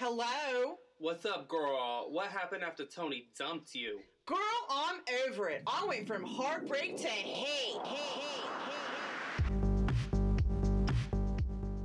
Hello? 0.00 0.76
What's 0.98 1.26
up, 1.26 1.48
girl? 1.48 2.06
What 2.12 2.28
happened 2.28 2.62
after 2.62 2.84
Tony 2.84 3.30
dumped 3.36 3.74
you? 3.74 3.98
Girl, 4.26 4.38
I'm 4.70 5.00
over 5.26 5.48
it. 5.48 5.64
I 5.66 5.84
went 5.88 6.06
from 6.06 6.22
heartbreak 6.22 6.98
to 6.98 7.08
hate. 7.08 7.82
hate, 7.82 7.84
hate, 7.84 8.22
hate. 8.62 9.50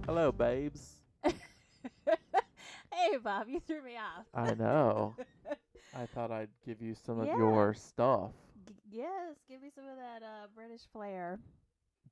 Hello, 0.05 0.31
babes. 0.31 1.01
hey, 1.23 3.17
Bob, 3.23 3.47
you 3.49 3.59
threw 3.65 3.81
me 3.81 3.97
off. 3.97 4.27
I 4.35 4.53
know. 4.53 5.15
I 5.95 6.05
thought 6.05 6.29
I'd 6.29 6.49
give 6.63 6.83
you 6.83 6.93
some 6.93 7.19
of 7.19 7.25
your 7.25 7.73
stuff. 7.73 8.29
G- 8.67 8.75
yes, 8.91 9.37
give 9.49 9.59
me 9.59 9.71
some 9.73 9.85
of 9.85 9.97
that 9.97 10.21
uh, 10.21 10.45
British 10.53 10.81
flair. 10.93 11.39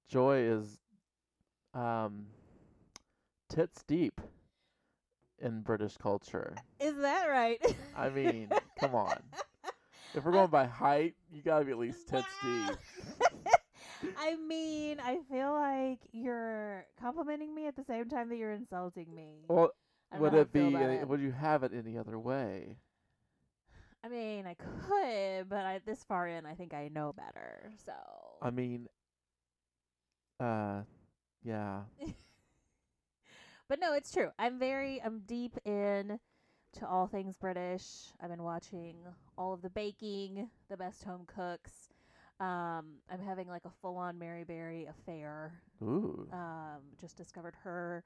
Joy 0.09 0.38
is 0.39 0.79
um 1.75 2.25
tits 3.49 3.83
deep 3.83 4.20
in 5.41 5.62
British 5.62 5.98
culture. 5.98 6.55
Is 6.80 6.95
that 6.98 7.26
right? 7.26 7.59
I 7.95 8.09
mean, 8.09 8.50
come 8.80 8.95
on. 8.95 9.18
If 10.14 10.26
we're 10.26 10.34
going 10.34 10.50
by 10.50 10.66
height, 10.66 11.16
you 11.31 11.41
gotta 11.41 11.64
be 11.64 11.72
at 11.72 11.77
least 11.77 12.09
tits 12.09 12.27
deep. 12.44 12.77
I 14.20 14.36
mean, 14.36 15.00
I 15.00 15.20
feel 15.31 15.54
like 15.54 16.00
you're 16.12 16.86
complimenting 17.00 17.55
me 17.55 17.67
at 17.67 17.77
the 17.77 17.84
same 17.86 18.09
time 18.09 18.27
that 18.27 18.36
you're 18.36 18.52
insulting 18.52 19.16
me. 19.16 19.45
Well, 19.48 19.72
would 20.20 20.34
it 20.34 20.52
be? 20.52 20.76
Any, 20.76 21.04
would 21.05 21.22
you 21.22 21.31
have 21.31 21.64
it 21.64 21.72
any 21.73 21.98
other 21.98 22.20
way? 22.20 22.76
I 24.03 24.09
mean, 24.09 24.45
I 24.45 24.55
could, 24.55 25.48
but 25.48 25.66
I, 25.66 25.80
this 25.86 26.03
far 26.03 26.28
in, 26.28 26.45
I 26.45 26.55
think 26.55 26.73
I 26.73 26.89
know 26.89 27.14
better. 27.14 27.72
So. 27.86 27.94
I 28.42 28.50
mean, 28.50 28.88
uh, 30.39 30.81
yeah. 31.44 31.81
But 33.72 33.80
no, 33.80 33.94
it's 33.94 34.11
true. 34.11 34.31
I'm 34.38 34.59
very 34.59 35.02
I'm 35.02 35.22
deep 35.25 35.58
in 35.64 36.19
to 36.73 36.86
all 36.86 37.08
things 37.08 37.38
British. 37.38 37.83
I've 38.22 38.30
been 38.30 38.44
watching 38.44 38.97
all 39.38 39.53
of 39.53 39.61
the 39.61 39.69
baking, 39.69 40.50
the 40.69 40.75
best 40.75 41.05
home 41.05 41.23
cooks. 41.25 41.72
Um, 42.42 42.97
I'm 43.09 43.22
having 43.25 43.47
like 43.47 43.64
a 43.64 43.72
full 43.81 43.95
on 43.95 44.19
Mary 44.19 44.44
Berry 44.44 44.88
affair. 44.88 45.53
Ooh. 45.81 46.27
Um, 46.33 46.81
just 46.99 47.16
discovered 47.16 47.55
her. 47.64 48.03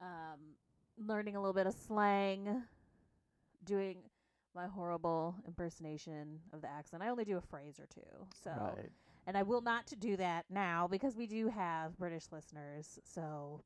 Um, 0.00 0.56
learning 0.98 1.36
a 1.36 1.40
little 1.40 1.54
bit 1.54 1.68
of 1.68 1.74
slang, 1.74 2.64
doing 3.64 3.98
my 4.52 4.66
horrible 4.66 5.36
impersonation 5.46 6.40
of 6.52 6.60
the 6.60 6.68
accent. 6.68 7.04
I 7.04 7.08
only 7.08 7.24
do 7.24 7.36
a 7.36 7.40
phrase 7.40 7.78
or 7.78 7.86
two. 7.86 8.26
So 8.42 8.50
Right. 8.50 8.90
and 9.28 9.36
I 9.36 9.44
will 9.44 9.60
not 9.60 9.92
do 10.00 10.16
that 10.16 10.46
now 10.50 10.88
because 10.88 11.14
we 11.14 11.28
do 11.28 11.46
have 11.50 11.96
British 11.98 12.32
listeners. 12.32 12.98
So 13.04 13.62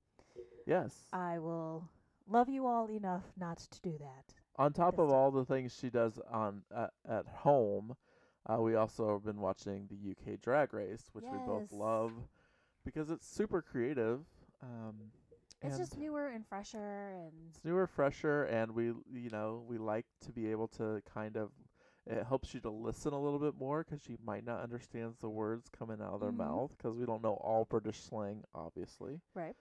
Yes. 0.66 0.94
I 1.12 1.38
will 1.38 1.88
love 2.28 2.48
you 2.48 2.66
all 2.66 2.88
enough 2.90 3.24
not 3.38 3.58
to 3.58 3.80
do 3.80 3.98
that. 3.98 4.34
on 4.56 4.72
top 4.72 4.98
of 4.98 5.08
time. 5.08 5.16
all 5.16 5.30
the 5.30 5.44
things 5.44 5.74
she 5.78 5.90
does 5.90 6.18
on 6.30 6.62
uh, 6.74 6.88
at 7.08 7.26
home, 7.26 7.96
uh, 8.46 8.60
we 8.60 8.74
also 8.74 9.12
have 9.12 9.24
been 9.24 9.40
watching 9.40 9.88
the 9.88 10.10
UK 10.12 10.40
Drag 10.40 10.72
Race, 10.74 11.08
which 11.12 11.24
we 11.30 11.38
both 11.46 11.72
love 11.72 12.12
because 12.84 13.10
it's 13.10 13.26
super 13.26 13.62
creative. 13.62 14.20
Um, 14.62 15.10
It's 15.62 15.78
just 15.78 15.96
newer 15.96 16.28
and 16.28 16.44
fresher 16.46 17.14
and 17.16 17.32
it's 17.50 17.64
newer, 17.64 17.86
fresher, 17.86 18.44
and 18.44 18.72
we 18.74 18.86
you 19.12 19.30
know 19.30 19.64
we 19.68 19.78
like 19.78 20.06
to 20.26 20.32
be 20.32 20.50
able 20.50 20.68
to 20.68 21.02
kind 21.12 21.36
of. 21.36 21.50
It 22.04 22.26
helps 22.26 22.52
you 22.52 22.58
to 22.62 22.70
listen 22.70 23.12
a 23.12 23.20
little 23.20 23.38
bit 23.38 23.54
more 23.56 23.84
because 23.84 24.08
you 24.08 24.18
might 24.24 24.44
not 24.44 24.60
understand 24.60 25.14
the 25.20 25.28
words 25.30 25.68
coming 25.68 26.00
out 26.02 26.14
of 26.14 26.20
their 26.20 26.32
Mhm. 26.32 26.38
mouth 26.38 26.72
because 26.76 26.96
we 26.96 27.06
don't 27.06 27.22
know 27.22 27.34
all 27.34 27.64
British 27.64 28.00
slang, 28.00 28.42
obviously. 28.56 29.20
right. 29.34 29.54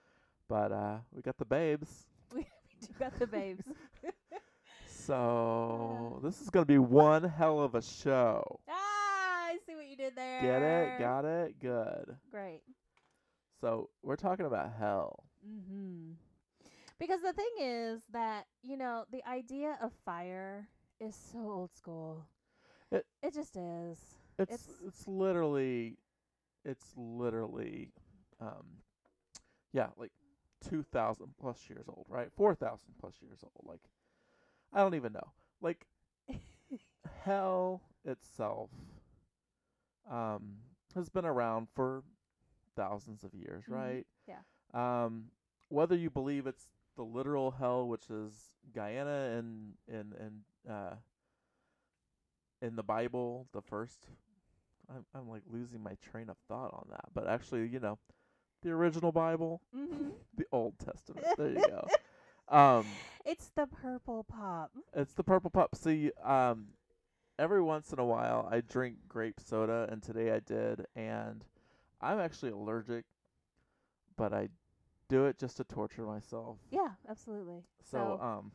But 0.52 0.70
uh, 0.70 0.98
we 1.10 1.22
got 1.22 1.38
the 1.38 1.46
babes. 1.46 2.04
We, 2.30 2.40
we 2.80 2.86
do 2.86 2.88
got 2.98 3.18
the 3.18 3.26
babes. 3.26 3.64
So 4.86 6.20
this 6.22 6.40
is 6.42 6.50
gonna 6.50 6.66
be 6.66 6.76
one 6.78 7.24
hell 7.24 7.58
of 7.60 7.74
a 7.74 7.80
show. 7.82 8.60
ah, 8.68 9.46
I 9.48 9.56
see 9.66 9.74
what 9.74 9.86
you 9.86 9.96
did 9.96 10.14
there. 10.14 10.42
Get 10.42 10.62
it? 10.62 10.98
Got 11.00 11.24
it? 11.24 11.58
Good. 11.58 12.16
Great. 12.30 12.60
So 13.60 13.88
we're 14.02 14.16
talking 14.16 14.44
about 14.46 14.70
hell. 14.78 15.24
Mm-hmm. 15.44 16.12
Because 17.00 17.20
the 17.22 17.32
thing 17.32 17.50
is 17.60 18.02
that 18.12 18.44
you 18.62 18.76
know 18.76 19.06
the 19.10 19.26
idea 19.26 19.78
of 19.82 19.90
fire 20.04 20.68
is 21.00 21.16
so 21.16 21.38
old 21.50 21.72
school. 21.74 22.26
It- 22.92 23.06
it 23.22 23.32
just 23.34 23.56
is. 23.56 23.98
It's 24.38 24.52
It's- 24.52 24.82
it's, 24.86 25.08
literally 25.08 25.96
it's 26.64 26.92
literally 26.96 27.90
um 28.40 28.66
yeah, 29.72 29.88
like 29.96 30.12
two 30.68 30.82
thousand 30.82 31.34
plus 31.40 31.68
years 31.68 31.86
old, 31.88 32.06
right? 32.08 32.28
Four 32.36 32.54
thousand 32.54 32.94
plus 33.00 33.14
years 33.20 33.40
old. 33.42 33.66
Like 33.68 33.80
I 34.72 34.78
don't 34.80 34.94
even 34.94 35.12
know. 35.12 35.32
Like 35.60 35.86
hell 37.24 37.82
itself 38.04 38.70
um 40.10 40.56
has 40.94 41.08
been 41.08 41.24
around 41.24 41.68
for 41.74 42.02
thousands 42.76 43.22
of 43.24 43.34
years, 43.34 43.64
Mhm. 43.68 43.72
right? 43.74 44.06
Yeah. 44.26 44.40
Um 44.74 45.30
whether 45.68 45.94
you 45.96 46.10
believe 46.10 46.46
it's 46.46 46.66
the 46.96 47.02
literal 47.04 47.50
hell 47.52 47.88
which 47.88 48.10
is 48.10 48.34
Gehenna 48.74 49.36
and 49.38 49.74
and 49.88 50.12
and 50.14 50.42
uh 50.68 50.94
in 52.60 52.76
the 52.76 52.82
Bible, 52.82 53.48
the 53.52 53.62
first 53.62 54.06
I'm 54.88 55.04
I'm 55.14 55.28
like 55.28 55.42
losing 55.50 55.82
my 55.82 55.94
train 56.10 56.28
of 56.28 56.36
thought 56.48 56.72
on 56.74 56.86
that. 56.90 57.06
But 57.14 57.26
actually, 57.28 57.66
you 57.68 57.80
know, 57.80 57.98
the 58.62 58.70
original 58.70 59.12
Bible, 59.12 59.60
mm-hmm. 59.76 60.08
the 60.36 60.44
Old 60.52 60.78
Testament. 60.78 61.26
There 61.36 61.50
you 61.50 61.64
go. 61.68 61.86
Um 62.48 62.84
It's 63.24 63.50
the 63.54 63.66
purple 63.66 64.24
pop. 64.24 64.72
it's 64.94 65.14
the 65.14 65.22
purple 65.24 65.48
pop. 65.48 65.74
See, 65.76 66.10
um, 66.22 66.66
every 67.38 67.62
once 67.62 67.92
in 67.92 67.98
a 67.98 68.04
while 68.04 68.46
I 68.50 68.60
drink 68.60 68.96
grape 69.08 69.40
soda, 69.40 69.88
and 69.90 70.02
today 70.02 70.32
I 70.32 70.40
did, 70.40 70.84
and 70.96 71.44
I'm 72.00 72.18
actually 72.18 72.50
allergic, 72.50 73.04
but 74.16 74.34
I 74.34 74.48
do 75.08 75.26
it 75.26 75.38
just 75.38 75.56
to 75.58 75.64
torture 75.64 76.02
myself. 76.04 76.58
Yeah, 76.70 76.88
absolutely. 77.08 77.62
So, 77.90 78.18
So- 78.20 78.24
um, 78.24 78.52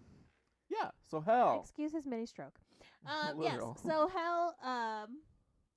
yeah. 0.69 0.91
So 1.09 1.21
hell, 1.21 1.61
Excuse 1.63 1.93
his 1.93 2.05
mini 2.05 2.25
stroke. 2.27 2.59
Um, 3.07 3.41
yes. 3.41 3.59
So 3.83 4.09
hell, 4.13 4.55
um, 4.61 5.19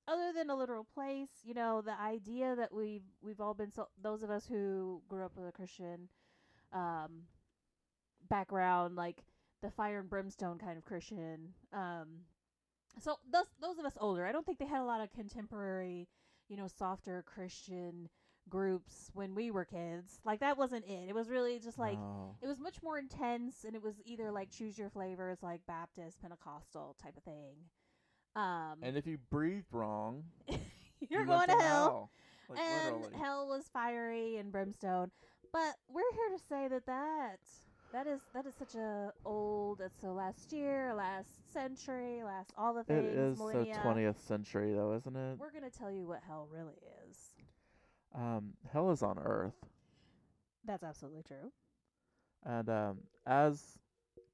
other 0.07 0.31
than 0.35 0.49
a 0.49 0.55
literal 0.55 0.85
place, 0.93 1.29
you 1.43 1.53
know, 1.53 1.81
the 1.81 1.99
idea 1.99 2.55
that 2.55 2.73
we've 2.73 3.03
we've 3.21 3.39
all 3.41 3.53
been 3.53 3.71
so 3.71 3.87
those 4.01 4.23
of 4.23 4.29
us 4.29 4.45
who 4.47 5.01
grew 5.07 5.23
up 5.25 5.35
with 5.35 5.47
a 5.47 5.51
Christian 5.51 6.09
um, 6.73 7.23
background, 8.29 8.95
like 8.95 9.23
the 9.61 9.71
fire 9.71 9.99
and 9.99 10.09
brimstone 10.09 10.57
kind 10.57 10.77
of 10.77 10.85
Christian. 10.85 11.53
Um, 11.73 12.21
so 12.99 13.17
those 13.31 13.45
those 13.61 13.77
of 13.77 13.85
us 13.85 13.93
older, 13.99 14.25
I 14.25 14.31
don't 14.31 14.45
think 14.45 14.59
they 14.59 14.65
had 14.65 14.81
a 14.81 14.85
lot 14.85 15.01
of 15.01 15.11
contemporary, 15.13 16.07
you 16.49 16.57
know, 16.57 16.67
softer 16.67 17.23
Christian 17.25 18.09
groups 18.49 19.11
when 19.13 19.35
we 19.35 19.51
were 19.51 19.65
kids. 19.65 20.19
Like 20.25 20.39
that 20.39 20.57
wasn't 20.57 20.85
it. 20.85 21.09
It 21.09 21.15
was 21.15 21.29
really 21.29 21.59
just 21.59 21.77
like 21.77 21.99
No. 21.99 22.35
it 22.41 22.47
was 22.47 22.59
much 22.59 22.81
more 22.83 22.97
intense 22.97 23.63
and 23.65 23.75
it 23.75 23.83
was 23.83 23.95
either 24.03 24.31
like 24.31 24.49
choose 24.49 24.77
your 24.77 24.89
flavors 24.89 25.37
like 25.43 25.61
baptist 25.67 26.19
pentecostal 26.21 26.95
type 27.01 27.15
of 27.15 27.23
thing 27.23 27.53
um 28.35 28.77
and 28.81 28.95
if 28.97 29.05
you 29.05 29.17
breathe 29.29 29.65
wrong, 29.71 30.23
you're 31.09 31.21
you 31.21 31.27
going 31.27 31.47
to 31.47 31.55
hell, 31.57 32.11
Like 32.49 32.59
and 32.59 32.95
literally. 32.97 33.17
hell 33.17 33.47
was 33.47 33.65
fiery 33.73 34.37
and 34.37 34.51
brimstone. 34.51 35.11
But 35.51 35.75
we're 35.89 36.11
here 36.13 36.37
to 36.37 36.43
say 36.49 36.67
that 36.69 36.85
that 36.85 37.37
that 37.91 38.07
is 38.07 38.21
that 38.33 38.45
is 38.45 38.55
such 38.55 38.75
a 38.75 39.11
old 39.25 39.81
it's 39.81 39.97
the 39.97 40.11
last 40.11 40.53
year 40.53 40.93
last 40.93 41.51
century 41.51 42.23
last 42.23 42.53
all 42.57 42.73
the 42.73 42.83
things 42.85 43.05
is 43.13 43.37
so 43.37 43.43
millennia. 43.45 43.81
20th 43.83 44.19
century, 44.27 44.73
though, 44.73 44.93
isn't 44.93 45.15
it? 45.15 45.37
we're 45.37 45.51
gonna 45.51 45.69
tell 45.69 45.91
you 45.91 46.07
what 46.07 46.21
hell 46.25 46.47
really 46.51 46.79
is. 47.09 47.17
Um, 48.15 48.53
hell 48.71 48.91
is 48.91 49.03
on 49.03 49.17
Earth, 49.19 49.55
that's 50.65 50.83
absolutely 50.83 51.23
true. 51.23 51.51
And 52.45 52.69
um, 52.69 52.97
as 53.25 53.77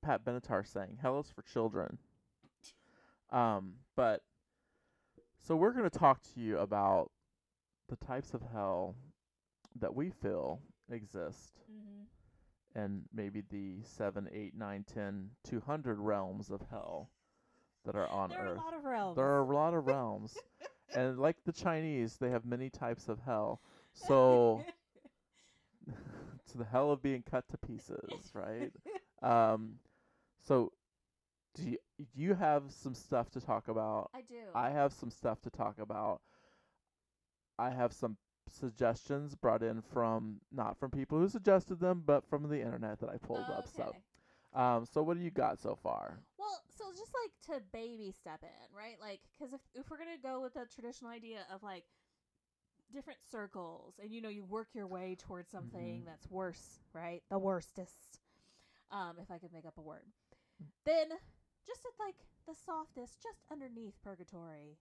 Pat 0.01 0.23
Benatar 0.23 0.65
saying, 0.65 0.97
hell 1.01 1.19
is 1.19 1.29
for 1.29 1.41
children. 1.41 1.97
Um, 3.31 3.73
but 3.95 4.21
so 5.45 5.55
we're 5.55 5.71
going 5.71 5.89
to 5.89 5.99
talk 5.99 6.21
to 6.33 6.39
you 6.39 6.57
about 6.57 7.11
the 7.89 7.95
types 7.95 8.33
of 8.33 8.41
hell 8.53 8.95
that 9.79 9.95
we 9.95 10.09
feel 10.09 10.59
exist 10.91 11.59
mm-hmm. 11.71 12.79
and 12.79 13.03
maybe 13.13 13.43
the 13.49 13.81
7, 13.83 14.27
8, 14.31 14.55
9, 14.57 14.85
10, 14.93 15.29
200 15.49 15.99
realms 15.99 16.49
of 16.49 16.61
hell 16.69 17.09
that 17.85 17.95
are 17.95 18.09
on 18.09 18.29
there 18.29 18.39
are 18.39 18.47
Earth. 18.51 18.57
a 18.57 18.61
lot 18.61 18.73
of 18.73 18.83
realms 18.83 19.15
There 19.15 19.25
are 19.25 19.39
a 19.39 19.55
lot 19.55 19.73
of 19.73 19.87
realms. 19.87 20.37
and 20.95 21.17
like 21.17 21.37
the 21.45 21.53
Chinese, 21.53 22.17
they 22.19 22.29
have 22.29 22.45
many 22.45 22.69
types 22.69 23.07
of 23.07 23.19
hell. 23.25 23.61
So 23.93 24.63
to 26.51 26.57
the 26.57 26.65
hell 26.65 26.91
of 26.91 27.01
being 27.01 27.23
cut 27.29 27.47
to 27.49 27.57
pieces, 27.57 28.31
right? 28.33 28.71
um 29.21 29.75
so 30.45 30.71
do 31.57 31.71
you, 31.71 31.77
you 32.15 32.33
have 32.35 32.63
some 32.69 32.93
stuff 32.93 33.29
to 33.31 33.41
talk 33.41 33.67
about? 33.67 34.11
i 34.13 34.21
do 34.21 34.35
I 34.55 34.69
have 34.69 34.93
some 34.93 35.09
stuff 35.09 35.41
to 35.41 35.49
talk 35.49 35.79
about. 35.79 36.21
I 37.59 37.69
have 37.71 37.93
some 37.93 38.17
suggestions 38.49 39.35
brought 39.35 39.63
in 39.63 39.81
from 39.81 40.39
not 40.51 40.77
from 40.77 40.91
people 40.91 41.19
who 41.19 41.27
suggested 41.27 41.79
them, 41.79 42.03
but 42.05 42.23
from 42.29 42.47
the 42.49 42.61
internet 42.61 42.99
that 42.99 43.09
I 43.09 43.17
pulled 43.17 43.49
up. 43.49 43.67
So, 43.67 43.95
Um, 44.53 44.85
so 44.85 45.03
what 45.03 45.17
do 45.17 45.23
you 45.23 45.31
got 45.31 45.59
so 45.59 45.75
far? 45.75 46.19
Well, 46.37 46.61
so 46.69 46.85
just 46.97 47.11
like 47.23 47.59
to 47.59 47.63
baby 47.71 48.11
step 48.11 48.41
in, 48.43 48.75
right? 48.75 48.97
Like, 49.01 49.21
because 49.37 49.53
if 49.53 49.61
if 49.75 49.89
we're 49.89 49.97
gonna 49.97 50.17
go 50.21 50.41
with 50.41 50.53
the 50.53 50.65
traditional 50.73 51.11
idea 51.11 51.45
of 51.53 51.63
like 51.63 51.83
different 52.93 53.19
circles, 53.29 53.95
and 54.01 54.11
you 54.13 54.21
know, 54.21 54.29
you 54.29 54.43
work 54.45 54.69
your 54.73 54.87
way 54.87 55.15
towards 55.19 55.49
something 55.49 56.01
Mhm. 56.01 56.05
that's 56.05 56.29
worse, 56.29 56.79
right? 56.93 57.23
The 57.29 57.39
worstest. 57.39 58.19
Um, 58.89 59.19
if 59.19 59.29
I 59.29 59.37
could 59.37 59.51
make 59.51 59.65
up 59.65 59.77
a 59.77 59.81
word, 59.81 60.05
then 60.85 61.09
just 61.67 61.81
at 61.85 61.91
like 62.03 62.15
the 62.47 62.55
softest, 62.65 63.21
just 63.21 63.39
underneath 63.51 63.93
purgatory, 64.03 64.77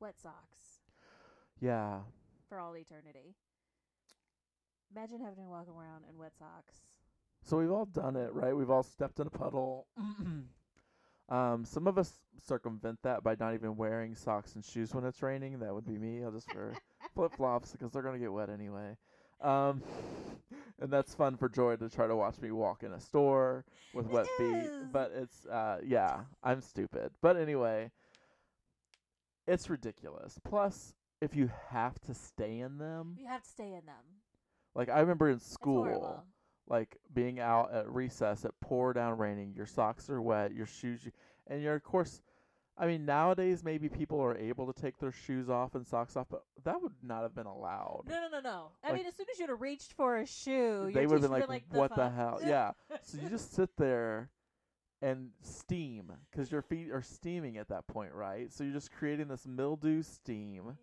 wet 0.00 0.18
socks 0.20 0.80
Yeah. 1.60 2.00
for 2.48 2.58
all 2.58 2.76
eternity. 2.76 3.34
Imagine 4.94 5.20
having 5.20 5.44
to 5.44 5.50
walk 5.50 5.68
around 5.68 6.04
in 6.10 6.18
wet 6.18 6.32
socks. 6.38 6.80
So 7.44 7.58
we've 7.58 7.70
all 7.70 7.86
done 7.86 8.16
it, 8.16 8.32
right? 8.34 8.54
We've 8.56 8.70
all 8.70 8.82
stepped 8.82 9.18
in 9.20 9.26
a 9.26 9.30
puddle. 9.30 9.86
um, 11.28 11.64
some 11.64 11.86
of 11.86 11.98
us 11.98 12.20
circumvent 12.46 12.98
that 13.02 13.22
by 13.22 13.36
not 13.38 13.54
even 13.54 13.76
wearing 13.76 14.14
socks 14.14 14.54
and 14.54 14.64
shoes 14.64 14.94
when 14.94 15.04
it's 15.04 15.22
raining. 15.22 15.58
That 15.58 15.74
would 15.74 15.86
be 15.86 15.98
me. 15.98 16.22
I'll 16.24 16.30
just 16.30 16.54
wear 16.54 16.72
flip 17.14 17.32
flops 17.36 17.72
because 17.72 17.90
they're 17.92 18.02
gonna 18.02 18.18
get 18.18 18.32
wet 18.32 18.48
anyway. 18.50 18.96
Um, 19.40 19.82
and 20.82 20.92
that's 20.92 21.14
fun 21.14 21.36
for 21.36 21.48
Joy 21.48 21.76
to 21.76 21.88
try 21.88 22.06
to 22.06 22.16
watch 22.16 22.40
me 22.40 22.50
walk 22.50 22.82
in 22.82 22.92
a 22.92 23.00
store 23.00 23.64
with 23.94 24.06
wet 24.06 24.26
It 24.26 24.38
feet. 24.38 24.56
is. 24.70 24.86
But 24.92 25.12
it's 25.16 25.46
uh, 25.46 25.78
yeah, 25.86 26.20
I'm 26.42 26.60
stupid. 26.60 27.12
But 27.22 27.36
anyway, 27.36 27.90
it's 29.46 29.70
ridiculous. 29.70 30.38
Plus, 30.44 30.94
if 31.20 31.34
you 31.36 31.50
have 31.70 31.98
to 32.00 32.14
stay 32.14 32.58
in 32.58 32.78
them, 32.78 33.16
You 33.18 33.26
have 33.28 33.42
to 33.42 33.48
stay 33.48 33.68
in 33.74 33.86
them. 33.86 34.04
like 34.74 34.88
I 34.88 35.00
remember 35.00 35.30
in 35.30 35.38
school 35.38 36.24
like 36.68 36.96
being 37.12 37.40
out 37.40 37.72
at 37.72 37.88
recess, 37.90 38.44
it 38.44 38.52
pour 38.60 38.92
down 38.92 39.18
raining, 39.18 39.52
your 39.54 39.66
socks 39.66 40.08
are 40.10 40.20
wet, 40.22 40.52
your 40.54 40.66
shoes, 40.66 41.04
you, 41.04 41.12
and 41.48 41.62
you're 41.62 41.74
of 41.74 41.82
course. 41.82 42.20
I 42.78 42.86
mean, 42.86 43.04
nowadays 43.04 43.62
maybe 43.62 43.88
people 43.88 44.18
are 44.20 44.36
able 44.36 44.72
to 44.72 44.80
take 44.80 44.98
their 44.98 45.12
shoes 45.12 45.50
off 45.50 45.74
and 45.74 45.86
socks 45.86 46.16
off, 46.16 46.26
but 46.30 46.42
that 46.64 46.80
would 46.80 46.94
not 47.02 47.22
have 47.22 47.34
been 47.34 47.46
allowed. 47.46 48.04
No, 48.08 48.20
no, 48.22 48.28
no, 48.28 48.40
no. 48.40 48.68
I 48.82 48.88
Like- 48.88 48.98
mean, 48.98 49.06
as 49.06 49.14
soon 49.14 49.26
as 49.30 49.38
you'd 49.38 49.50
have 49.50 49.60
reached 49.60 49.92
for 49.92 50.16
a 50.16 50.26
shoe, 50.26 50.90
they 50.92 51.06
would 51.06 51.22
have 51.22 51.30
teacher 51.30 51.40
been 51.40 51.48
like, 51.48 51.64
"What 51.70 51.90
the 51.90 51.96
fuck?" 51.96 52.14
hell?" 52.14 52.40
Yeah. 52.44 52.72
So 53.02 53.18
you 53.18 53.28
just 53.28 53.52
sit 53.52 53.76
there 53.76 54.30
and 55.02 55.32
steam 55.42 56.12
because 56.30 56.50
your 56.50 56.62
feet 56.62 56.90
are 56.90 57.02
steaming 57.02 57.58
at 57.58 57.68
that 57.68 57.86
point, 57.88 58.14
right? 58.14 58.50
So 58.52 58.64
you're 58.64 58.72
just 58.72 58.90
creating 58.92 59.28
this 59.28 59.46
mildew 59.46 60.02
steam. 60.02 60.78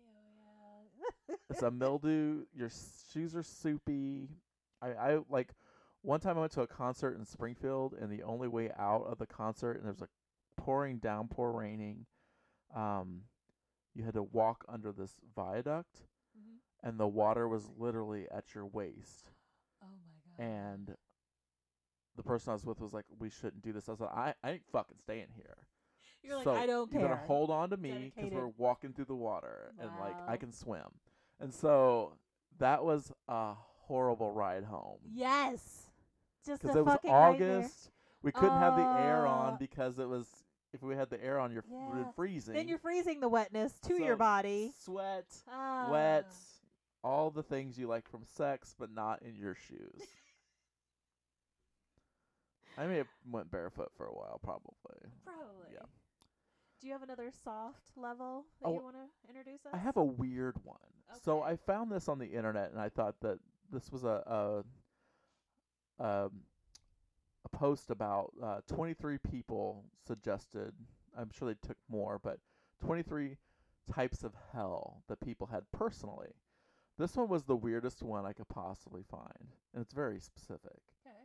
It's 1.48 1.62
a 1.62 1.70
mildew. 1.70 2.44
Your 2.54 2.66
s- 2.68 3.04
shoes 3.12 3.34
are 3.34 3.42
soupy. 3.42 4.28
I, 4.80 4.88
I 4.92 5.18
like 5.28 5.52
one 6.02 6.20
time 6.20 6.36
I 6.38 6.40
went 6.40 6.52
to 6.52 6.62
a 6.62 6.66
concert 6.66 7.16
in 7.18 7.24
Springfield, 7.24 7.94
and 7.94 8.10
the 8.10 8.22
only 8.22 8.46
way 8.48 8.70
out 8.78 9.04
of 9.06 9.18
the 9.18 9.26
concert, 9.26 9.72
and 9.76 9.84
there 9.84 9.92
was 9.92 10.02
a 10.02 10.08
pouring 10.60 10.98
downpour 10.98 11.52
raining. 11.52 12.06
Um, 12.74 13.22
you 13.94 14.04
had 14.04 14.14
to 14.14 14.22
walk 14.22 14.64
under 14.68 14.92
this 14.92 15.16
viaduct, 15.34 16.06
Mhm. 16.38 16.58
and 16.82 16.98
the 17.00 17.08
water 17.08 17.48
was 17.48 17.68
literally 17.76 18.28
at 18.30 18.54
your 18.54 18.66
waist. 18.66 19.32
Oh 19.82 19.86
my 19.86 20.36
god. 20.36 20.44
And 20.44 20.96
the 22.16 22.22
person 22.22 22.50
I 22.50 22.54
was 22.54 22.64
with 22.66 22.80
was 22.80 22.92
like, 22.92 23.06
"We 23.18 23.30
shouldn't 23.30 23.62
do 23.62 23.72
this." 23.72 23.88
I 23.88 23.92
was 23.92 24.00
like, 24.00 24.14
"I, 24.14 24.34
I 24.42 24.50
ain't 24.52 24.66
fucking 24.70 24.98
staying 24.98 25.28
here." 25.34 25.66
You're 26.22 26.36
like, 26.36 26.44
so 26.44 26.54
I 26.54 26.66
don't 26.66 26.90
care. 26.90 27.00
you 27.00 27.06
care. 27.06 27.16
better 27.16 27.26
hold 27.26 27.50
on 27.50 27.70
to 27.70 27.76
me 27.78 28.12
because 28.14 28.30
we're 28.30 28.48
walking 28.48 28.92
through 28.92 29.06
the 29.06 29.14
water 29.14 29.72
and 29.78 29.90
like 29.98 30.16
I 30.28 30.36
can 30.36 30.52
swim. 30.52 31.00
And 31.40 31.52
so 31.54 32.18
that 32.58 32.84
was 32.84 33.10
a 33.26 33.54
horrible 33.54 34.30
ride 34.32 34.64
home 34.64 34.98
Yes. 35.10 35.90
Just 36.44 36.60
because 36.62 36.76
a 36.76 36.80
it 36.80 36.82
was 36.84 36.94
fucking 36.94 37.10
nightmare. 37.10 37.56
August. 37.58 37.90
We 38.22 38.32
couldn't 38.32 38.58
have 38.58 38.76
the 38.76 38.82
air 39.02 39.26
Uh, 39.26 39.30
on 39.30 39.56
because 39.58 39.98
it 39.98 40.08
was 40.08 40.44
if 40.72 40.82
we 40.82 40.94
had 40.94 41.10
the 41.10 41.22
air 41.22 41.38
on, 41.38 41.52
you're 41.52 41.64
f- 41.64 41.70
Yeah. 41.96 42.10
freezing. 42.12 42.54
Then 42.54 42.68
you're 42.68 42.78
freezing 42.78 43.20
the 43.20 43.28
wetness 43.28 43.78
to 43.80 43.94
your 44.02 44.16
body. 44.16 44.72
Sweat, 44.78 45.26
Ah. 45.48 45.88
wet, 45.90 46.26
all 47.02 47.30
the 47.30 47.42
things 47.42 47.78
you 47.78 47.86
like 47.86 48.08
from 48.08 48.24
sex, 48.24 48.74
but 48.78 48.90
not 48.90 49.22
in 49.22 49.36
your 49.36 49.54
shoes. 49.54 50.00
I 52.78 52.86
may 52.86 52.96
have 52.96 53.08
went 53.30 53.50
barefoot 53.50 53.90
for 53.96 54.06
a 54.06 54.12
while, 54.14 54.38
probably. 54.42 55.10
Probably. 55.24 55.72
Yeah. 55.72 55.86
Do 56.80 56.86
you 56.86 56.92
have 56.94 57.02
another 57.02 57.30
soft 57.30 57.90
level 57.96 58.46
that 58.62 58.68
Oh, 58.68 58.74
you 58.74 58.82
want 58.82 58.96
to 58.96 59.28
introduce 59.28 59.66
us? 59.66 59.72
I 59.74 59.76
have 59.76 59.96
a 59.96 60.04
weird 60.04 60.56
one. 60.64 60.78
So 61.22 61.42
I 61.42 61.56
found 61.56 61.90
this 61.90 62.08
on 62.08 62.18
the 62.18 62.26
internet, 62.26 62.70
and 62.70 62.80
I 62.80 62.88
thought 62.88 63.20
that 63.20 63.38
this 63.70 63.90
was 63.90 64.04
a 64.04 64.64
a, 65.98 66.04
um, 66.26 66.44
a 67.52 67.56
post 67.56 67.90
about 67.90 68.32
uh, 68.42 68.60
23 68.66 69.18
people 69.18 69.84
suggested. 70.06 70.72
I'm 71.16 71.30
sure 71.30 71.48
they 71.48 71.66
took 71.66 71.76
more, 71.88 72.20
but 72.22 72.38
23 72.82 73.36
types 73.92 74.22
of 74.22 74.32
hell 74.52 75.02
that 75.08 75.20
people 75.20 75.48
had 75.48 75.70
personally. 75.72 76.34
This 76.98 77.16
one 77.16 77.28
was 77.28 77.44
the 77.44 77.56
weirdest 77.56 78.02
one 78.02 78.26
I 78.26 78.32
could 78.32 78.48
possibly 78.48 79.02
find, 79.10 79.54
and 79.72 79.82
it's 79.82 79.94
very 79.94 80.20
specific. 80.20 80.80
Okay. 81.06 81.16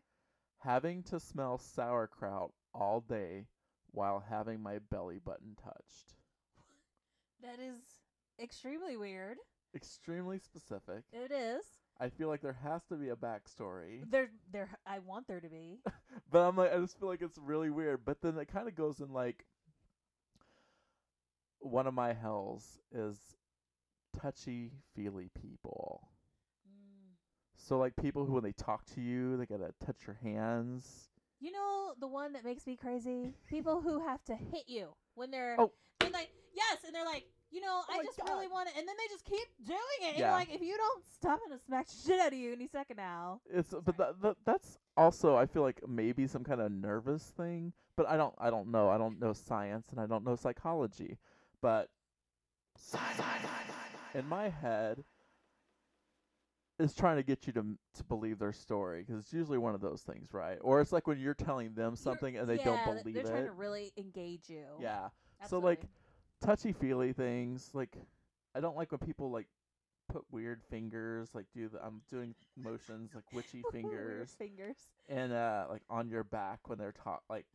Having 0.60 1.04
to 1.04 1.19
smell 1.19 1.57
sauerkraut 1.57 2.51
all 2.74 3.01
day 3.01 3.48
while 3.92 4.24
having 4.30 4.62
my 4.62 4.80
belly 4.80 5.19
button 5.24 5.56
touched. 5.62 6.16
That 7.42 7.60
is 7.60 7.77
extremely 8.42 8.95
weird. 8.98 9.38
Extremely 9.75 10.39
specific. 10.39 11.04
It 11.12 11.31
is. 11.31 11.63
I 12.00 12.10
feel 12.10 12.28
like 12.28 12.42
there 12.42 12.58
has 12.64 12.84
to 12.90 12.96
be 12.96 13.10
a 13.10 13.16
backstory, 13.16 14.02
There, 14.10 14.30
there. 14.52 14.70
I 14.86 15.00
want 15.00 15.28
there 15.28 15.40
to 15.40 15.48
be. 15.50 15.80
but 16.32 16.40
I'm 16.42 16.58
like, 16.58 16.74
I 16.74 16.78
just 16.80 17.00
feel 17.00 17.08
like 17.08 17.22
it's 17.22 17.38
really 17.38 17.70
weird. 17.70 18.02
But 18.06 18.22
then 18.22 18.38
it 18.38 18.52
kind 18.52 18.68
of 18.68 18.76
goes 18.76 19.00
in 19.00 19.14
like, 19.14 19.46
one 21.60 21.88
of 21.88 21.94
my 21.94 22.14
hells 22.14 22.80
is 22.94 23.18
touchy 24.22 24.72
feely 24.94 25.30
people. 25.42 26.10
Mm. 26.68 27.14
So 27.56 27.78
like 27.78 27.96
people 27.96 28.26
who 28.26 28.34
when 28.34 28.44
they 28.44 28.52
talk 28.52 28.86
to 28.96 29.02
you, 29.02 29.38
they 29.38 29.46
gotta 29.46 29.74
touch 29.86 30.06
your 30.06 30.18
hands. 30.22 31.10
You 31.40 31.52
know 31.52 31.94
the 32.00 32.08
one 32.08 32.34
that 32.34 32.44
makes 32.46 32.68
me 32.68 32.76
crazy? 32.76 33.34
People 33.50 33.82
who 33.82 34.06
have 34.06 34.24
to 34.26 34.36
hit 34.36 34.64
you 34.68 34.90
when 35.16 35.32
they're 35.32 35.56
Oh. 35.60 35.72
and 36.02 36.14
like 36.14 36.30
yes, 36.54 36.78
and 36.86 36.94
they're 36.94 37.06
like, 37.06 37.26
you 37.56 37.62
know, 37.62 37.81
Oh 37.90 37.94
I 38.00 38.04
just 38.04 38.18
God. 38.19 38.30
really 38.30 38.48
want 38.48 38.68
it, 38.68 38.75
and 38.78 38.86
then 38.88 38.96
they 38.98 39.07
just 39.13 39.24
keep 39.24 39.48
doing 39.66 39.80
it. 40.02 40.10
And 40.10 40.18
Yeah. 40.18 40.25
you're 40.30 40.38
like, 40.38 40.54
if 40.54 40.62
you 40.62 40.75
don't 40.75 41.04
stop, 41.06 41.40
I'm 41.44 41.50
gonna 41.50 41.62
smack 41.66 41.88
the 41.88 41.96
shit 42.06 42.19
out 42.19 42.28
of 42.34 42.38
you 42.38 42.51
any 42.51 42.68
second 42.68 42.98
now. 42.98 43.39
It's 43.50 43.70
but 43.72 43.96
Sorry. 43.96 43.98
that, 43.98 44.22
that 44.22 44.36
that's 44.46 44.77
also 44.98 45.36
I 45.38 45.46
feel 45.46 45.62
like 45.62 45.80
maybe 45.88 46.27
some 46.27 46.44
kind 46.44 46.60
of 46.60 46.72
nervous 46.72 47.24
thing, 47.38 47.72
but 47.96 48.08
I 48.10 48.18
don't 48.18 48.36
I 48.38 48.50
don't 48.50 48.70
know. 48.72 48.89
I 48.89 48.98
don't 48.98 49.20
know 49.20 49.32
science 49.34 49.88
and 49.91 50.00
I 50.01 50.06
don't 50.06 50.25
know 50.25 50.36
psychology, 50.36 51.18
but 51.62 51.89
in 54.13 54.27
my 54.27 54.50
head 54.50 55.03
is 56.77 56.94
trying 56.94 57.15
to 57.15 57.24
get 57.24 57.48
you 57.48 57.53
to 57.53 57.60
m- 57.60 57.80
to 57.94 58.03
believe 58.03 58.38
their 58.38 58.51
story 58.51 59.01
because 59.06 59.24
it's 59.24 59.34
usually 59.34 59.58
one 59.58 59.74
of 59.74 59.80
those 59.82 60.01
things, 60.01 60.34
right? 60.34 60.58
Or 60.62 60.82
it's 60.82 60.91
like 60.91 61.08
when 61.08 61.20
you're 61.20 61.34
telling 61.34 61.74
them 61.74 61.91
You're- 61.91 61.98
something 61.98 62.36
and 62.38 62.48
they 62.50 62.58
yeah, 62.58 62.65
don't 62.65 62.84
th- 62.84 62.98
believe 63.03 63.15
They're 63.15 63.24
it. 63.24 63.30
trying 63.30 63.46
to 63.46 63.51
really 63.53 63.94
engage 63.98 64.50
you. 64.50 64.65
yeah. 64.80 65.10
So, 65.50 65.60
like, 65.60 65.82
touchy 66.42 66.74
feely 66.74 67.13
things 67.13 67.72
like 67.74 67.98
I 68.56 68.60
don't 68.62 68.75
like 68.75 68.92
when 68.92 69.00
people 69.00 69.32
like 69.32 69.48
put 70.08 70.24
weird 70.32 70.62
fingers 70.70 71.34
like 71.34 71.46
do 71.54 71.68
the 71.70 71.84
I'm 71.84 72.01
doing 72.10 72.36
motions 72.56 73.13
like 73.15 73.32
witchy 73.32 73.63
fingers 73.72 74.38
fingers. 74.38 74.89
and 75.08 75.32
uh 75.34 75.65
like 75.70 75.84
on 75.89 76.10
your 76.10 76.24
back 76.24 76.68
when 76.70 76.77
they're 76.77 76.92
talk 76.92 77.24
like 77.30 77.46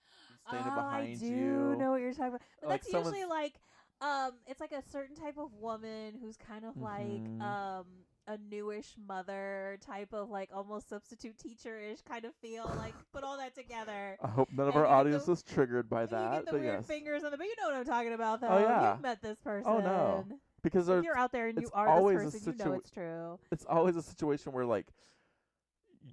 standing 0.47 0.73
oh, 0.73 0.75
behind 0.75 1.07
I 1.07 1.07
do 1.23 1.35
you. 1.35 1.77
know 1.77 1.91
what 1.91 2.01
you're 2.01 2.13
talking 2.13 2.29
about. 2.29 2.43
But 2.61 2.69
Like 2.69 2.83
that's 2.93 2.93
usually 2.93 3.25
like 3.25 3.61
um 4.01 4.33
it's 4.47 4.61
like 4.61 4.73
a 4.73 4.83
certain 4.83 5.17
type 5.17 5.39
of 5.39 5.55
woman 5.55 6.15
who's 6.21 6.37
kind 6.37 6.65
of 6.65 6.75
Mhm. 6.77 6.81
like 6.81 7.31
um 7.41 7.87
a 8.31 8.39
newish 8.51 8.95
mother 9.09 9.79
type 9.85 10.13
of 10.13 10.31
like 10.31 10.51
almost 10.55 10.89
substitute 10.89 11.37
teacher 11.39 11.79
ish 11.81 12.01
kind 12.03 12.25
of 12.25 12.33
feel 12.37 12.73
like 12.79 12.95
put 13.13 13.25
all 13.25 13.37
that 13.37 13.55
together. 13.55 14.17
I 14.23 14.29
hope 14.29 14.49
none 14.53 14.69
of 14.69 14.75
and 14.77 14.85
our 14.85 14.91
audience 14.91 15.25
the- 15.25 15.33
is 15.33 15.43
triggered 15.43 15.89
by 15.89 16.03
And 16.03 16.11
you 16.13 16.17
that, 16.17 16.33
get 16.33 16.45
the 16.47 16.53
but 16.53 16.61
weird 16.61 16.75
yes, 16.79 16.87
fingers 16.87 17.25
on 17.25 17.31
the 17.33 17.37
but 17.37 17.47
you 17.47 17.55
know 17.61 17.69
what 17.69 17.77
I'm 17.77 17.85
talking 17.85 18.13
about 18.13 18.41
though. 18.41 18.49
Oh, 18.49 18.59
yeah. 18.59 18.93
You've 18.93 19.03
met 19.03 19.21
this 19.23 19.39
person. 19.41 19.71
Oh, 19.71 19.79
no. 19.81 20.25
because 20.63 20.89
If 20.89 21.05
you're 21.05 21.19
out 21.19 21.33
there 21.33 21.49
and 21.49 21.61
you 21.61 21.71
are 21.75 21.89
always 21.89 22.23
this 22.33 22.35
person, 22.45 22.55
you 22.59 22.65
know 22.65 22.73
it's 22.75 22.91
true. 22.91 23.39
it's 23.51 23.65
always 23.69 23.97
a 23.97 24.03
situation 24.03 24.53
where 24.53 24.65
like 24.65 24.87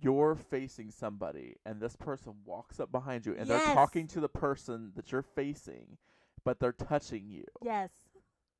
you're 0.02 0.36
facing 0.36 0.92
somebody 0.92 1.56
and 1.66 1.80
this 1.80 1.96
person 1.96 2.34
walks 2.46 2.80
up 2.80 2.92
behind 2.92 3.26
you 3.26 3.36
and 3.38 3.50
they're 3.50 3.60
talking 3.74 4.08
to 4.08 4.20
the 4.20 4.30
person 4.30 4.92
that 4.96 5.12
you're 5.12 5.22
facing, 5.22 5.98
but 6.44 6.60
they're 6.60 6.74
touching 6.74 7.26
you. 7.30 7.46
Yes. 7.64 7.90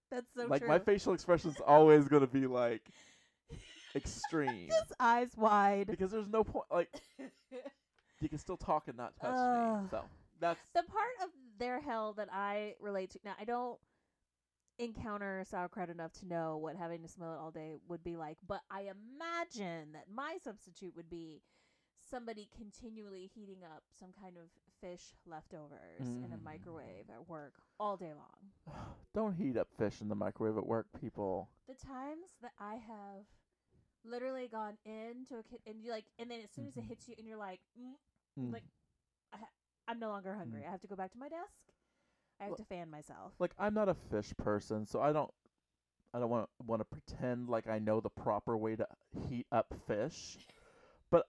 That's 0.10 0.32
so 0.34 0.42
true. 0.44 0.50
like 0.50 0.62
true. 0.62 0.70
my 0.70 0.80
facial 0.80 1.14
expression's 1.16 1.58
always 1.66 2.08
gonna 2.08 2.28
be 2.28 2.48
like 2.48 2.82
extreme 3.98 4.68
Just 4.70 4.94
eyes 5.00 5.32
wide. 5.36 5.88
because 5.88 6.12
there's 6.12 6.28
no 6.30 6.44
point. 6.44 6.66
Like 6.72 6.90
you 8.22 8.30
can 8.30 8.38
still 8.40 8.58
talk 8.58 8.88
and 8.88 8.98
not 8.98 9.14
touch 9.20 9.36
me. 9.54 9.88
So 9.92 10.02
that's 10.40 10.60
the 10.74 10.84
part 10.84 11.16
of 11.24 11.30
their 11.60 11.80
hell 11.82 12.14
that 12.14 12.30
I 12.32 12.76
relate 12.80 13.12
to 13.12 13.20
now, 13.26 13.34
I 13.40 13.46
don't 13.46 13.78
encounter 14.80 15.44
sauerkraut 15.50 15.90
enough 15.90 16.14
to 16.14 16.28
know 16.28 16.58
what 16.58 16.76
having 16.76 17.02
to 17.02 17.08
smell 17.08 17.34
it 17.34 17.38
all 17.38 17.52
day 17.52 17.74
would 17.88 18.04
be 18.04 18.16
like, 18.16 18.38
but 18.48 18.62
I 18.70 18.82
imagine 18.82 19.94
that 19.94 20.06
my 20.14 20.38
substitute 20.44 20.96
would 20.96 21.10
be 21.10 21.42
somebody 22.12 22.48
continually 22.56 23.30
heating 23.34 23.64
up 23.64 23.82
some 24.00 24.10
kind 24.22 24.38
of 24.38 24.44
fish 24.80 25.02
leftovers 25.26 26.08
in 26.08 26.32
a 26.32 26.38
Mm. 26.38 26.44
microwave 26.44 27.10
at 27.10 27.28
work 27.28 27.54
all 27.80 27.98
day 27.98 28.14
long. 28.14 28.76
Don't 29.16 29.34
heat 29.34 29.58
up 29.58 29.68
fish 29.80 30.00
in 30.00 30.10
the 30.10 30.16
microwave 30.16 30.58
at 30.58 30.68
work, 30.68 30.86
people. 31.02 31.50
The 31.68 31.74
times 31.74 32.36
that 32.44 32.52
I 32.60 32.76
have 32.76 33.26
literally 34.10 34.48
gone 34.48 34.78
into 34.86 35.36
a 35.40 35.44
kid 35.44 35.60
and 35.68 35.82
you 35.82 35.92
like, 35.92 36.06
and 36.20 36.30
then 36.32 36.40
as 36.44 36.52
soon 36.52 36.68
as 36.68 36.78
it 36.78 36.84
Mhm. 36.84 36.88
hits 36.88 37.08
you, 37.08 37.16
and 37.18 37.28
you're 37.28 37.38
like, 37.38 37.60
mm, 37.80 37.94
Mm. 38.40 38.54
Like- 38.54 38.64
I'm 39.88 40.00
no 40.00 40.10
longer 40.10 40.36
hungry. 40.36 40.62
Mm. 40.62 40.68
I 40.68 40.72
have 40.72 40.82
to 40.82 40.88
go 40.88 40.96
back 40.96 41.12
to 41.14 41.18
my 41.18 41.30
desk. 41.30 41.64
I 42.40 42.44
have 42.44 42.52
Look- 42.52 42.60
to 42.60 42.66
fan 42.66 42.90
myself. 42.92 43.34
like 43.40 43.54
I'm 43.58 43.74
not 43.74 43.90
a 43.90 43.94
fish 43.96 44.34
person, 44.38 44.86
so 44.86 45.02
I 45.02 45.12
don't 45.14 45.34
I 46.14 46.20
don't 46.20 46.30
want 46.30 46.50
want 46.60 46.82
to 46.82 46.86
pretend 46.86 47.50
like 47.50 47.68
I 47.68 47.80
know 47.80 48.00
the 48.02 48.10
proper 48.10 48.56
way 48.58 48.76
to 48.76 48.88
heat 49.28 49.48
up 49.52 49.74
fish. 49.88 50.38
But 51.10 51.28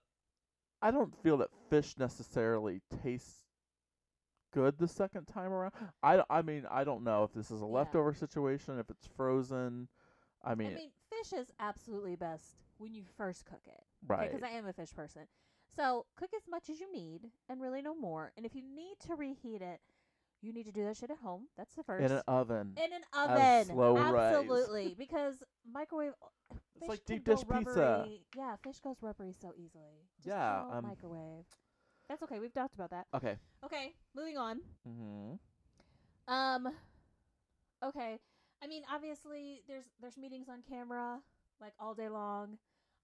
I 0.81 0.91
don't 0.91 1.15
feel 1.23 1.37
that 1.37 1.49
fish 1.69 1.97
necessarily 1.97 2.81
tastes 3.01 3.45
good 4.51 4.77
the 4.77 4.87
second 4.87 5.25
time 5.25 5.51
around. 5.51 5.73
I, 6.03 6.17
d- 6.17 6.23
I 6.29 6.41
mean, 6.41 6.65
I 6.69 6.83
don't 6.83 7.03
know 7.03 7.23
if 7.23 7.33
this 7.33 7.51
is 7.51 7.61
a 7.61 7.65
Yeah. 7.65 7.71
leftover 7.71 8.13
situation, 8.13 8.77
if 8.79 8.89
it's 8.89 9.07
frozen. 9.07 9.87
I 10.43 10.55
mean, 10.55 10.71
I 10.71 10.75
mean, 10.75 10.91
fish 11.09 11.33
is 11.33 11.51
absolutely 11.59 12.15
best 12.15 12.55
when 12.79 12.93
you 12.93 13.03
first 13.17 13.45
cook 13.45 13.61
it. 13.67 13.83
right. 14.07 14.31
Because 14.31 14.43
I 14.43 14.49
am 14.49 14.65
a 14.65 14.73
fish 14.73 14.93
person. 14.95 15.23
So 15.75 16.05
cook 16.17 16.31
as 16.35 16.43
much 16.49 16.69
as 16.69 16.79
you 16.79 16.91
need 16.91 17.29
and 17.47 17.61
really 17.61 17.81
no 17.81 17.93
more. 17.93 18.31
And 18.35 18.45
if 18.45 18.55
you 18.55 18.63
need 18.63 18.95
to 19.07 19.15
reheat 19.15 19.61
it, 19.61 19.79
you 20.41 20.53
need 20.53 20.65
to 20.65 20.71
do 20.71 20.83
that 20.85 20.97
shit 20.97 21.11
at 21.11 21.17
home. 21.17 21.47
That's 21.57 21.75
the 21.75 21.83
first. 21.83 22.03
in 22.03 22.11
an 22.11 22.23
oven. 22.27 22.73
In 22.77 22.91
an 22.93 23.01
oven. 23.13 23.65
slow 23.65 23.95
rise. 23.97 24.35
Absolutely. 24.37 24.95
because 24.97 25.43
microwave 25.71 26.13
It's 26.81 26.87
like 26.87 27.05
deep 27.05 27.25
dish 27.25 27.41
pizza. 27.51 28.07
Yeah, 28.35 28.55
fish 28.63 28.79
goes 28.79 28.95
rubbery 29.01 29.33
so 29.39 29.51
easily. 29.57 30.07
Just 30.17 30.27
Yeah, 30.27 30.63
um, 30.71 30.85
microwave. 30.85 31.45
That's 32.07 32.23
okay. 32.23 32.39
We've 32.39 32.53
talked 32.53 32.73
about 32.73 32.89
that. 32.91 33.05
Okay. 33.13 33.35
Okay, 33.65 33.93
moving 34.15 34.37
on. 34.37 34.61
Mm-hmm. 34.87 36.33
Um 36.33 36.73
okay. 37.83 38.19
I 38.63 38.67
mean, 38.67 38.83
obviously 38.91 39.61
there's 39.67 39.85
there's 39.99 40.17
meetings 40.17 40.47
on 40.47 40.63
camera 40.67 41.19
like 41.59 41.73
all 41.79 41.93
day 41.93 42.09
long. 42.09 42.57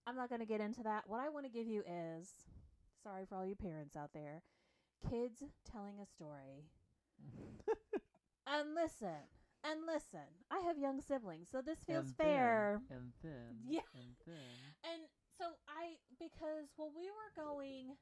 I'm 0.08 0.16
not 0.16 0.30
going 0.30 0.42
to 0.42 0.46
get 0.48 0.62
into 0.62 0.84
that. 0.84 1.04
What 1.08 1.20
I 1.20 1.30
want 1.30 1.46
to 1.46 1.52
give 1.52 1.68
you 1.68 1.82
is 1.82 2.30
sorry 3.04 3.26
for 3.28 3.36
all 3.36 3.46
you 3.46 3.56
parents 3.56 3.96
out 3.96 4.12
there. 4.14 4.44
Kids 5.10 5.44
telling 5.70 6.00
a 6.02 6.06
story. 6.06 6.66
And 8.48 8.76
listen. 8.76 9.26
And 9.64 9.80
listen. 9.88 10.30
I 10.52 10.60
have 10.68 10.78
young 10.78 11.02
siblings, 11.02 11.48
so 11.52 11.62
this 11.62 11.80
feels 11.84 12.12
fair. 12.16 12.80
and 12.92 13.12
then. 13.24 13.58
Yeah. 13.68 13.82
And 13.96 14.14
then. 14.28 14.76
And 14.86 15.02
so 15.38 15.46
I 15.68 15.98
because 16.20 16.70
when 16.78 16.90
we 16.96 17.10
were 17.10 17.34
going 17.36 17.98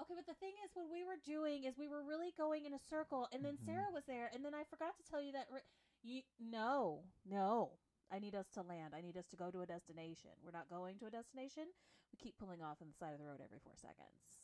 Okay, 0.00 0.14
but 0.14 0.26
the 0.26 0.34
thing 0.38 0.52
is 0.64 0.70
what 0.74 0.86
we 0.90 1.02
were 1.02 1.18
doing 1.26 1.64
is 1.64 1.74
we 1.78 1.88
were 1.88 2.02
really 2.06 2.32
going 2.38 2.64
in 2.66 2.72
a 2.74 2.78
circle 2.78 3.26
and 3.32 3.44
then 3.44 3.56
Mhm. 3.58 3.66
Sarah 3.66 3.90
was 3.92 4.04
there 4.06 4.30
and 4.32 4.44
then 4.44 4.54
I 4.54 4.62
forgot 4.64 4.96
to 4.96 5.02
tell 5.02 5.20
you 5.20 5.32
that 5.32 5.48
ri- 5.50 5.66
you 6.02 6.22
no. 6.38 7.02
No. 7.26 7.72
I 8.12 8.18
need 8.18 8.34
us 8.34 8.46
to 8.54 8.62
land. 8.62 8.92
I 8.96 9.00
need 9.00 9.16
us 9.16 9.26
to 9.30 9.36
go 9.36 9.50
to 9.50 9.62
a 9.62 9.66
destination. 9.66 10.30
We're 10.44 10.52
not 10.52 10.68
going 10.68 10.98
to 10.98 11.06
a 11.06 11.10
destination. 11.10 11.64
We 12.12 12.18
keep 12.22 12.38
pulling 12.38 12.62
off 12.62 12.76
on 12.82 12.88
the 12.88 12.94
side 12.94 13.14
of 13.14 13.18
the 13.18 13.24
road 13.24 13.40
every 13.42 13.58
4 13.64 13.72
seconds. 13.76 14.42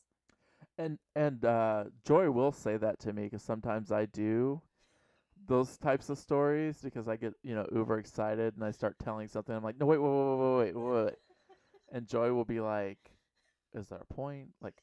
And 0.78 0.98
and 1.14 1.44
uh, 1.44 1.84
Joy 2.04 2.30
will 2.30 2.52
say 2.52 2.76
that 2.78 2.98
to 3.00 3.12
me 3.12 3.24
because 3.24 3.42
sometimes 3.42 3.92
I 3.92 4.06
do 4.06 4.60
those 5.46 5.76
types 5.76 6.08
of 6.08 6.18
stories 6.18 6.78
because 6.82 7.08
I 7.08 7.16
get 7.16 7.34
you 7.42 7.54
know 7.54 7.66
uber 7.72 7.98
excited 7.98 8.54
and 8.56 8.64
I 8.64 8.70
start 8.70 8.98
telling 8.98 9.28
something. 9.28 9.54
I'm 9.54 9.62
like, 9.62 9.78
no 9.78 9.86
wait, 9.86 9.98
wait, 9.98 10.08
wait, 10.08 10.36
wait, 10.36 10.74
wait, 10.74 10.76
wait, 10.76 11.04
wait. 11.04 11.14
and 11.92 12.08
Joy 12.08 12.32
will 12.32 12.44
be 12.44 12.60
like, 12.60 12.98
"Is 13.74 13.88
there 13.88 14.00
a 14.00 14.14
point? 14.14 14.48
Like, 14.60 14.74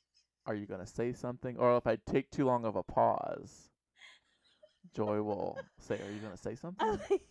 are 0.45 0.55
you 0.55 0.65
gonna 0.65 0.87
say 0.87 1.11
something?" 1.13 1.57
Or 1.57 1.75
if 1.77 1.87
I 1.87 1.97
take 2.09 2.31
too 2.31 2.45
long 2.45 2.65
of 2.65 2.75
a 2.75 2.83
pause, 2.83 3.69
Joy 4.95 5.21
will 5.21 5.57
say, 5.79 5.95
"Are 5.95 6.11
you 6.11 6.19
gonna 6.19 6.37
say 6.37 6.55
something?" 6.61 6.87
Like, 7.09 7.21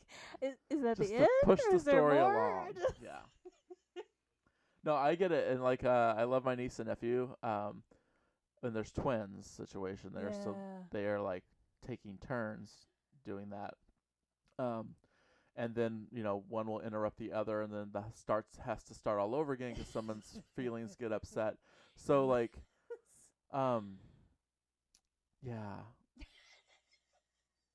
is, 0.40 0.54
is 0.70 0.82
that 0.82 0.96
Just 0.98 1.10
the 1.10 1.16
to 1.16 1.20
end? 1.22 1.28
push 1.44 1.60
the 1.70 1.78
story 1.80 2.18
along. 2.18 2.68
Yeah. 3.02 3.18
No, 4.84 4.94
I 4.94 5.14
get 5.14 5.32
it, 5.32 5.48
and 5.50 5.62
like 5.62 5.82
uh, 5.84 6.14
I 6.16 6.24
love 6.24 6.44
my 6.44 6.54
niece 6.54 6.78
and 6.78 6.88
nephew. 6.88 7.34
Um, 7.42 7.82
and 8.62 8.74
there's 8.76 8.92
twins 8.92 9.46
situation 9.46 10.10
there, 10.14 10.30
so 10.32 10.50
Yeah. 10.50 10.82
they 10.90 11.06
are 11.06 11.20
like 11.20 11.44
taking 11.86 12.18
turns 12.18 12.70
doing 13.24 13.50
that. 13.50 13.74
Um, 14.58 14.94
and 15.56 15.74
then 15.74 16.06
you 16.12 16.22
know 16.22 16.44
one 16.48 16.66
will 16.66 16.80
interrupt 16.80 17.18
the 17.18 17.32
other, 17.32 17.62
and 17.62 17.72
then 17.72 17.90
the 17.92 18.04
starts 18.14 18.58
has 18.58 18.82
to 18.84 18.94
start 18.94 19.18
all 19.20 19.34
over 19.34 19.52
again 19.54 19.72
because 19.72 19.88
someone's 19.88 20.38
feelings 20.54 20.96
get 20.96 21.12
upset. 21.12 21.56
So 21.96 22.26
like, 22.26 22.52
um, 23.52 23.96
yeah, 25.42 25.78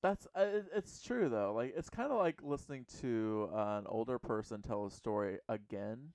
that's 0.01 0.27
uh, 0.35 0.61
it's 0.75 1.01
true 1.01 1.29
though. 1.29 1.53
Like 1.53 1.73
it's 1.75 1.89
kind 1.89 2.11
of 2.11 2.17
like 2.17 2.41
listening 2.43 2.85
to 3.01 3.49
uh, 3.53 3.79
an 3.79 3.85
older 3.87 4.19
person 4.19 4.61
tell 4.61 4.85
a 4.85 4.91
story 4.91 5.39
again. 5.47 6.09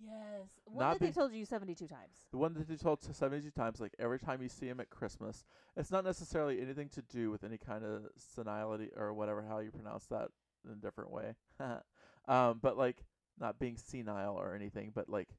Yes. 0.00 0.48
One 0.64 0.86
Not 0.86 0.98
that 0.98 1.06
they 1.06 1.10
told 1.10 1.32
you 1.32 1.44
72 1.44 1.88
times. 1.88 2.26
The 2.30 2.38
one 2.38 2.54
that 2.54 2.68
they 2.68 2.76
told 2.76 3.00
to 3.02 3.12
72 3.12 3.50
times, 3.50 3.80
like 3.80 3.94
every 3.98 4.20
time 4.20 4.40
you 4.40 4.48
see 4.48 4.68
him 4.68 4.78
at 4.78 4.90
Christmas, 4.90 5.44
it's 5.76 5.90
not 5.90 6.04
necessarily 6.04 6.60
anything 6.60 6.88
to 6.90 7.02
do 7.02 7.32
with 7.32 7.42
any 7.42 7.58
kind 7.58 7.84
of 7.84 8.02
senility 8.16 8.90
or 8.96 9.12
whatever, 9.12 9.44
how 9.48 9.58
you 9.58 9.72
pronounce 9.72 10.06
that 10.06 10.28
in 10.64 10.72
a 10.72 10.76
different 10.76 11.10
way. 11.10 11.34
um, 12.28 12.60
but 12.62 12.78
like 12.78 13.02
not 13.40 13.58
being 13.58 13.76
senile 13.76 14.36
or 14.36 14.54
anything, 14.54 14.92
but 14.94 15.08
like 15.08 15.30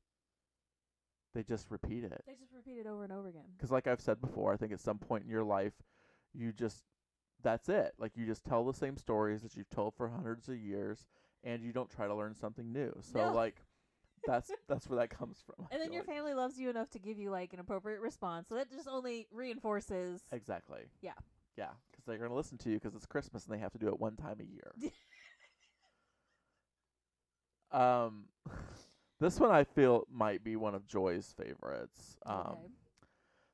they 1.34 1.44
just 1.44 1.70
repeat 1.70 2.04
it. 2.04 2.24
They 2.26 2.34
just 2.34 2.54
repeat 2.54 2.80
it 2.80 2.88
over 2.88 3.04
and 3.04 3.14
over 3.14 3.30
again. 3.30 3.44
Because, 3.56 3.72
like 3.72 3.88
I've 3.88 4.02
said 4.02 4.20
before, 4.20 4.54
I 4.54 4.58
think 4.58 4.72
at 4.72 4.80
some 4.80 4.98
point 4.98 5.24
in 5.24 5.30
your 5.30 5.44
life, 5.44 5.74
you 6.34 6.52
just, 6.52 6.84
that's 7.44 7.70
it. 7.70 7.94
Like 7.98 8.16
you 8.16 8.26
just 8.26 8.44
tell 8.46 8.66
the 8.66 8.74
same 8.74 8.98
stories 8.98 9.42
that 9.44 9.56
you've 9.56 9.70
told 9.70 9.96
for 9.96 10.10
hundreds 10.10 10.50
of 10.50 10.58
years, 10.58 11.06
and 11.44 11.64
you 11.64 11.72
don't 11.72 11.90
try 11.90 12.08
to 12.08 12.16
learn 12.16 12.36
something 12.36 12.72
new. 12.72 12.94
So, 13.02 13.20
No. 13.20 13.34
like, 13.34 13.62
that's 14.28 14.52
that's 14.68 14.90
where 14.90 15.00
that 15.00 15.10
comes 15.10 15.42
from. 15.46 15.68
I 15.72 15.76
And 15.76 15.82
then 15.84 15.94
your 15.94 16.04
like. 16.04 16.16
family 16.16 16.34
loves 16.34 16.60
you 16.60 16.70
enough 16.70 16.90
to 16.92 17.00
give 17.00 17.18
you 17.18 17.30
like 17.32 17.54
an 17.54 17.60
appropriate 17.60 18.02
response. 18.02 18.50
So 18.50 18.56
that 18.56 18.70
just 18.72 18.88
only 18.88 19.28
reinforces. 19.32 20.22
Exactly. 20.32 20.82
Yeah. 21.02 21.14
Yeah, 21.58 21.70
because 21.92 22.06
they're 22.06 22.18
going 22.18 22.30
to 22.30 22.36
listen 22.36 22.58
to 22.60 22.70
you 22.70 22.76
because 22.80 22.96
it's 22.96 23.06
Christmas 23.06 23.46
and 23.46 23.54
they 23.54 23.60
have 23.60 23.72
to 23.74 23.78
do 23.78 23.88
it 23.88 24.00
one 24.00 24.16
time 24.16 24.38
a 24.40 24.44
year. 24.44 24.74
um, 27.72 28.26
this 29.20 29.40
one 29.40 29.52
I 29.52 29.64
feel 29.66 30.06
might 30.12 30.44
be 30.44 30.56
one 30.56 30.74
of 30.74 30.88
Joy's 30.88 31.34
favorites. 31.38 32.16
Um, 32.26 32.38
okay. 32.38 32.68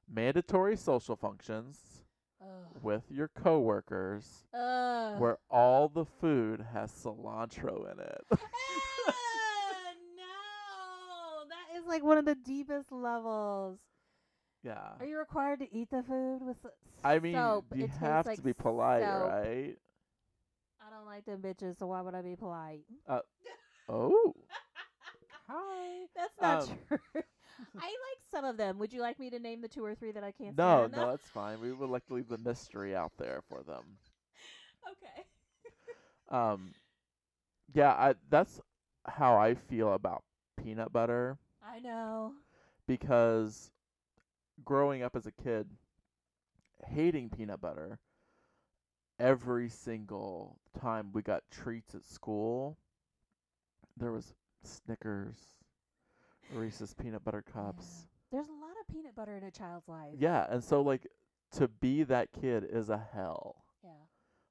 mandatory 0.08 0.75
social 0.75 1.15
functions 1.15 2.04
Ugh. 2.42 2.82
with 2.82 3.04
your 3.10 3.27
coworkers 3.30 4.46
Ugh. 4.54 5.20
where 5.20 5.38
all 5.50 5.88
the 5.89 6.06
food 6.06 6.65
has 6.74 6.92
cilantro 6.92 7.92
in 7.92 8.00
it. 8.00 8.25
Ah, 8.32 8.38
no, 10.18 11.48
that 11.50 11.77
is 11.77 11.86
like 11.88 12.04
one 12.04 12.18
of 12.18 12.25
the 12.25 12.36
deepest 12.36 12.92
levels. 12.92 13.80
yeah. 14.63 14.94
Are 15.00 15.06
you 15.06 15.18
required 15.18 15.60
to 15.60 15.74
eat 15.75 15.89
the 15.89 16.04
food 16.04 16.39
with 16.42 16.58
I 17.04 17.20
mean, 17.20 17.34
you 17.75 17.84
It 17.86 17.89
have 18.01 18.25
like 18.25 18.38
to 18.38 18.42
be 18.44 18.54
polite, 18.54 19.04
soap. 19.04 19.30
right? 19.32 19.77
I 20.82 20.89
don't 20.96 21.06
like 21.06 21.25
them 21.25 21.42
bitches, 21.42 21.77
so 21.80 21.88
why 21.88 22.01
would 22.01 22.15
I 22.15 22.22
be 22.22 22.36
polite? 22.36 22.82
Oh. 23.88 24.34
Hi. 25.48 26.06
That's 26.15 26.34
not 26.42 26.63
Um, 26.63 27.00
true. 27.13 27.22
I 27.79 27.85
like 27.85 28.21
some 28.31 28.45
of 28.45 28.57
them. 28.57 28.77
Would 28.79 28.93
you 28.93 29.01
like 29.01 29.19
me 29.19 29.29
to 29.29 29.39
name 29.39 29.62
the 29.62 29.67
two 29.67 29.83
or 29.83 29.95
three 29.95 30.12
that 30.12 30.24
I 30.24 30.31
can't 30.31 30.57
No, 30.57 30.88
no, 30.88 31.12
that's 31.12 31.27
fine. 31.29 31.59
We 31.62 31.71
would 31.71 31.89
like 31.89 32.05
to 32.07 32.13
leave 32.13 32.27
the 32.29 32.38
mystery 32.38 32.95
out 32.95 33.12
there 33.17 33.41
for 33.50 33.63
them. 33.63 33.83
Okay. 34.91 35.25
Um, 36.29 36.74
yeah, 37.74 37.91
I 37.93 38.15
that's 38.29 38.62
how 39.07 39.35
I 39.38 39.55
feel 39.55 39.93
about 39.93 40.24
peanut 40.62 40.91
butter 40.93 41.38
I 41.63 41.79
know. 41.79 42.33
because 42.88 43.71
growing 44.63 45.01
up 45.03 45.15
as 45.15 45.25
a 45.25 45.31
kid, 45.31 45.67
hating 46.88 47.29
peanut 47.29 47.62
butter, 47.62 48.00
every 49.19 49.69
single 49.69 50.57
time 50.79 51.12
we 51.13 51.21
got 51.21 51.43
treats 51.51 51.95
at 51.95 52.05
school, 52.05 52.77
there 53.97 54.12
was 54.12 54.33
Snickers, 54.63 55.38
Reese's 56.54 56.94
peanut 56.94 57.24
butter 57.24 57.44
cups. 57.54 58.08
There's 58.32 58.48
a 58.48 58.52
lot 58.52 58.72
of 58.82 58.94
peanut 58.94 59.16
butter 59.16 59.38
in 59.38 59.44
a 59.44 59.52
child's 59.52 59.88
life. 59.88 60.14
Yeah, 60.18 60.46
and 60.50 60.64
so 60.64 60.82
like 60.82 61.08
to 61.54 61.68
be 61.68 62.04
that 62.04 62.30
kid 62.32 62.66
is 62.70 62.90
a 62.90 63.02
hell. 63.14 63.64
Yeah. 63.84 63.92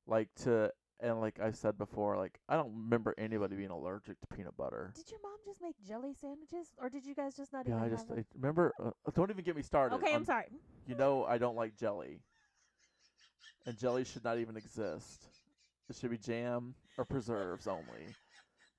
Like 0.06 0.28
to 0.42 0.72
and 1.00 1.20
like 1.20 1.40
I 1.40 1.50
said 1.50 1.76
before, 1.76 2.16
like 2.16 2.38
I 2.48 2.56
don't 2.56 2.72
remember 2.74 3.14
anybody 3.18 3.56
being 3.56 3.70
allergic 3.70 4.20
to 4.20 4.26
peanut 4.26 4.56
butter. 4.56 4.92
Did 4.94 5.10
your 5.10 5.20
mom 5.22 5.36
just 5.44 5.60
make 5.60 5.74
jelly 5.86 6.14
sandwiches, 6.18 6.68
or 6.78 6.88
did 6.88 7.04
you 7.04 7.14
guys 7.14 7.34
just 7.36 7.52
not 7.52 7.66
eat? 7.66 7.70
Yeah, 7.70 7.82
I 7.82 7.88
just 7.88 8.10
I 8.10 8.24
remember. 8.34 8.72
Uh, 8.82 8.90
don't 9.14 9.30
even 9.30 9.44
get 9.44 9.56
me 9.56 9.62
started. 9.62 9.96
Okay, 9.96 10.10
I'm 10.10 10.20
on- 10.20 10.24
sorry. 10.24 10.46
You 10.86 10.94
know 10.94 11.24
I 11.24 11.38
don't 11.38 11.56
like 11.56 11.76
jelly, 11.76 12.20
and 13.66 13.78
jelly 13.78 14.04
should 14.04 14.24
not 14.24 14.38
even 14.38 14.56
exist. 14.56 15.26
It 15.90 15.96
should 15.96 16.10
be 16.10 16.18
jam 16.18 16.74
or 16.96 17.04
preserves 17.04 17.66
only. 17.66 18.14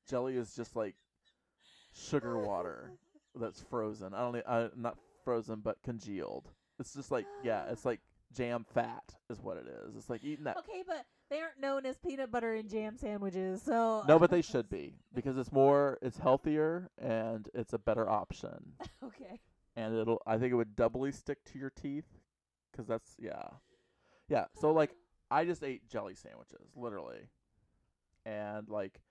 Jelly 0.10 0.38
is 0.38 0.56
just 0.56 0.76
like 0.76 0.96
sugar 1.94 2.40
water 2.40 2.92
that's 3.39 3.62
frozen. 3.62 4.13
I 4.13 4.20
don't. 4.20 4.44
I'm 4.48 4.72
not 4.75 4.98
frozen 5.24 5.62
but 5.63 5.77
congealed. 5.84 6.50
It's 6.80 6.94
just 6.94 7.12
like 7.12 7.25
yeah, 7.44 7.65
it's 7.70 7.86
like 7.86 8.00
jam 8.36 8.65
fat 8.74 9.15
is 9.30 9.42
what 9.42 9.58
it 9.58 9.68
is. 9.68 9.96
It's 9.96 10.10
like 10.10 10.24
eating 10.24 10.46
that. 10.46 10.58
Okay, 10.58 10.84
but 10.86 11.06
they 11.30 11.42
aren't 11.42 11.60
known 11.60 11.86
as 11.86 11.98
peanut 11.98 12.32
butter 12.32 12.54
and 12.54 12.70
jam 12.70 12.98
sandwiches, 12.98 13.62
so 13.62 14.04
No, 14.08 14.20
but 14.20 14.30
they 14.30 14.42
should 14.44 14.70
be 14.70 14.94
because 15.13 15.38
it's 15.38 15.51
more, 15.51 15.98
it's 16.01 16.18
healthier 16.18 16.89
and 17.01 17.50
it's 17.54 17.74
a 17.74 17.80
better 17.80 18.10
option. 18.10 18.74
okay. 19.04 19.39
And 19.75 19.96
it'll, 19.96 20.22
I 20.25 20.38
think 20.38 20.54
it 20.54 20.56
would 20.56 20.75
doubly 20.75 21.12
stick 21.12 21.44
to 21.51 21.60
your 21.60 21.70
teeth, 21.70 22.06
because 22.72 22.88
that's 22.88 23.15
yeah, 23.20 23.44
yeah. 24.30 24.46
So 24.60 24.72
like, 24.72 24.92
I 25.30 25.44
just 25.44 25.63
ate 25.63 25.89
jelly 25.89 26.15
sandwiches 26.15 26.72
literally, 26.75 27.27
and 28.25 28.70
like, 28.70 29.01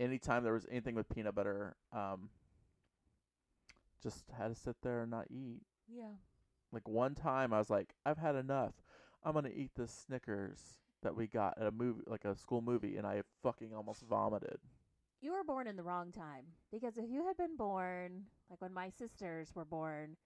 anytime 0.00 0.44
there 0.44 0.54
was 0.54 0.66
anything 0.70 0.94
with 0.94 1.08
peanut 1.10 1.34
butter, 1.34 1.76
um, 1.92 2.30
just 4.04 4.24
had 4.38 4.48
to 4.48 4.54
sit 4.54 4.76
there 4.82 5.00
and 5.02 5.10
not 5.10 5.26
eat. 5.30 5.62
Yeah. 5.88 6.14
Like 6.72 6.88
one 6.88 7.14
time, 7.14 7.52
I 7.52 7.58
was 7.58 7.70
like, 7.70 7.94
I've 8.04 8.18
had 8.18 8.36
enough. 8.36 8.74
I'm 9.24 9.32
gonna 9.32 9.48
eat 9.48 9.70
this 9.74 10.04
Snickers 10.06 10.60
that 11.02 11.16
we 11.16 11.26
got 11.26 11.58
at 11.58 11.66
a 11.66 11.70
movie, 11.70 12.02
like 12.06 12.24
a 12.24 12.36
school 12.36 12.60
movie, 12.60 12.96
and 12.96 13.06
I 13.06 13.22
fucking 13.42 13.74
almost 13.74 14.02
vomited. 14.02 14.58
You 15.20 15.32
were 15.32 15.44
born 15.44 15.66
in 15.66 15.76
the 15.76 15.82
wrong 15.82 16.12
time 16.12 16.44
because 16.70 16.98
if 16.98 17.08
you 17.08 17.26
had 17.26 17.36
been 17.38 17.56
born 17.56 18.24
like 18.50 18.60
when 18.60 18.74
my 18.74 18.90
sisters 18.90 19.54
were 19.54 19.64
born, 19.64 20.16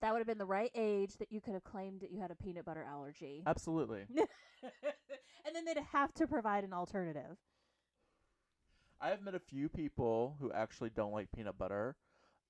that 0.00 0.12
would 0.12 0.18
have 0.18 0.26
been 0.26 0.38
the 0.38 0.44
right 0.44 0.70
age 0.74 1.16
that 1.18 1.30
you 1.30 1.40
could 1.40 1.54
have 1.54 1.64
claimed 1.64 2.00
that 2.00 2.10
you 2.10 2.20
had 2.20 2.30
a 2.30 2.34
peanut 2.34 2.64
butter 2.64 2.84
allergy. 2.84 3.42
Absolutely. 3.46 4.04
and 4.10 5.54
then 5.54 5.64
they'd 5.64 5.78
have 5.92 6.12
to 6.14 6.26
provide 6.26 6.64
an 6.64 6.72
alternative. 6.72 7.38
I 9.00 9.08
have 9.08 9.22
met 9.22 9.34
a 9.34 9.40
few 9.40 9.68
people 9.68 10.36
who 10.40 10.50
actually 10.52 10.90
don't 10.90 11.12
like 11.12 11.30
peanut 11.30 11.58
butter. 11.58 11.96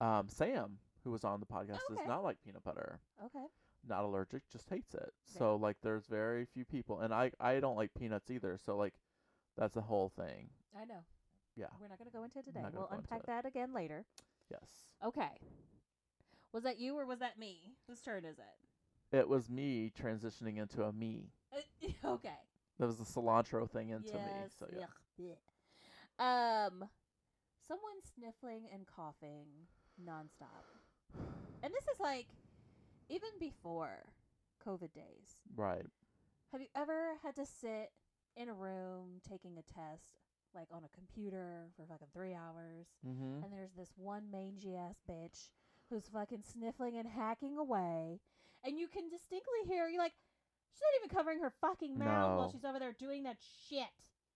Um, 0.00 0.28
Sam, 0.28 0.78
who 1.04 1.10
was 1.10 1.24
on 1.24 1.40
the 1.40 1.46
podcast, 1.46 1.80
Okay. 1.90 1.96
does 1.96 2.06
not 2.06 2.22
like 2.24 2.38
peanut 2.44 2.64
butter. 2.64 3.00
Okay. 3.24 3.46
Not 3.88 4.04
allergic, 4.04 4.42
just 4.50 4.68
hates 4.68 4.94
it. 4.94 5.12
So 5.38 5.56
like, 5.56 5.76
there's 5.82 6.06
very 6.06 6.44
few 6.44 6.64
people, 6.64 7.00
and 7.00 7.14
I 7.14 7.30
I 7.40 7.60
don't 7.60 7.76
like 7.76 7.94
peanuts 7.94 8.30
either. 8.30 8.58
So 8.64 8.76
like, 8.76 8.94
that's 9.56 9.76
a 9.76 9.80
whole 9.82 10.08
thing. 10.08 10.50
I 10.76 10.84
know. 10.84 11.04
Yeah. 11.54 11.66
We're 11.80 11.88
not 11.88 11.98
going 11.98 12.10
to 12.10 12.16
go 12.16 12.24
into 12.24 12.38
it 12.40 12.44
today. 12.44 12.62
We'll 12.72 12.88
unpack 12.90 13.24
that 13.26 13.46
again 13.46 13.72
later. 13.72 14.04
Yes, 14.50 14.84
Okay. 15.04 15.30
Was 16.52 16.62
that 16.64 16.78
you 16.78 16.96
or 16.96 17.04
was 17.06 17.18
that 17.18 17.38
me? 17.38 17.74
Whose 17.88 18.00
turn 18.00 18.24
is 18.24 18.38
it? 18.38 19.16
it 19.16 19.28
was 19.28 19.48
me 19.48 19.90
transitioning 20.00 20.58
into 20.58 20.82
a 20.82 20.92
me. 20.92 21.30
Uh, 21.52 21.88
okay. 22.14 22.38
That 22.78 22.86
was 22.86 22.96
the 22.96 23.04
cilantro 23.04 23.68
thing 23.70 23.90
into 23.90 24.14
me. 24.14 24.20
So 24.58 24.66
yeah. 24.76 25.34
Um, 26.18 26.88
someone 27.66 27.94
sniffling 28.14 28.64
and 28.72 28.86
coughing 28.86 29.46
nonstop, 30.02 30.64
and 31.62 31.72
this 31.72 31.84
is 31.92 32.00
like 32.00 32.26
even 33.08 33.30
before 33.38 34.04
COVID 34.66 34.92
days. 34.92 35.36
Right. 35.54 35.86
Have 36.52 36.60
you 36.60 36.68
ever 36.76 37.14
had 37.22 37.36
to 37.36 37.46
sit 37.46 37.90
in 38.36 38.48
a 38.48 38.54
room 38.54 39.20
taking 39.28 39.56
a 39.58 39.62
test, 39.62 40.20
like 40.54 40.68
on 40.72 40.82
a 40.84 40.88
computer, 40.96 41.68
for 41.76 41.86
fucking 41.86 42.08
three 42.12 42.34
hours, 42.34 42.86
Mm-hmm. 43.06 43.42
and 43.44 43.52
there's 43.52 43.72
this 43.76 43.92
one 43.96 44.30
mangy 44.30 44.76
ass 44.76 44.96
bitch 45.08 45.50
who's 45.90 46.08
fucking 46.12 46.42
sniffling 46.42 46.96
and 46.98 47.06
hacking 47.08 47.56
away, 47.58 48.20
and 48.64 48.78
you 48.78 48.88
can 48.88 49.08
distinctly 49.08 49.60
hear 49.66 49.88
you 49.88 49.98
like 49.98 50.12
she's 50.72 50.80
not 50.82 51.04
even 51.04 51.16
covering 51.16 51.40
her 51.40 51.52
fucking 51.60 51.96
mouth 51.98 52.36
while 52.38 52.50
she's 52.50 52.64
over 52.64 52.78
there 52.78 52.92
doing 52.92 53.22
that 53.22 53.36
shit. 53.68 53.86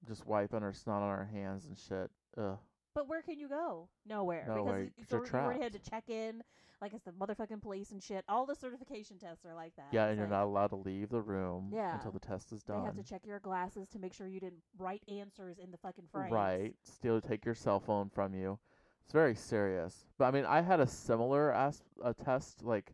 Just 0.07 0.26
wiping 0.26 0.62
her 0.62 0.73
snot 0.73 1.02
on 1.02 1.11
her 1.11 1.29
hands 1.33 1.67
and 1.67 1.76
shit. 1.76 2.11
Ugh. 2.38 2.59
But 3.00 3.09
where 3.09 3.23
can 3.23 3.38
you 3.38 3.49
go? 3.49 3.88
Nowhere. 4.04 4.45
Nowhere, 4.47 4.85
Because 4.85 4.92
'cause 4.95 5.00
it's 5.00 5.11
you're 5.11 5.21
already, 5.21 5.30
you 5.33 5.38
already 5.59 5.62
had 5.62 5.73
to 5.73 5.78
trapped. 5.78 6.07
check 6.07 6.14
in, 6.14 6.42
like 6.83 6.92
it's 6.92 7.04
the 7.04 7.12
motherfucking 7.12 7.62
police 7.62 7.92
and 7.92 8.02
shit. 8.02 8.27
All 8.29 8.44
the 8.44 8.55
certification 8.55 9.16
tests 9.18 9.46
are 9.46 9.55
like 9.55 9.75
that. 9.77 9.87
Yeah, 9.90 10.05
It's 10.05 10.11
and 10.11 10.18
you're 10.18 10.27
like 10.27 10.33
not 10.38 10.44
allowed 10.44 10.66
to 10.66 10.77
leave 10.77 11.09
the 11.09 11.22
room 11.22 11.70
Yeah. 11.72 11.94
until 11.94 12.11
the 12.11 12.18
test 12.20 12.53
is 12.53 12.62
They 12.62 12.75
done. 12.75 12.85
have 12.85 12.96
to 12.96 13.03
check 13.03 13.25
your 13.25 13.38
glasses 13.40 13.88
to 13.88 13.98
make 13.98 14.12
sure 14.12 14.27
you 14.27 14.38
didn't 14.38 14.62
write 14.77 15.03
answers 15.09 15.59
in 15.59 15.70
the 15.70 15.79
fucking 15.79 16.09
frames. 16.12 16.31
Right. 16.31 16.75
Still 16.83 17.22
take 17.22 17.46
your 17.46 17.55
cell 17.55 17.81
phone 17.81 18.11
from 18.11 18.35
you. 18.35 18.59
It's 19.05 19.12
very 19.14 19.35
serious. 19.35 20.05
But 20.18 20.27
I 20.27 20.31
mean, 20.33 20.44
I 20.44 20.61
had 20.61 20.79
a 20.81 20.87
similar 20.87 21.51
as 21.55 21.83
a 22.05 22.12
test. 22.12 22.62
Like, 22.62 22.92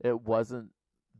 it 0.00 0.22
wasn't 0.22 0.70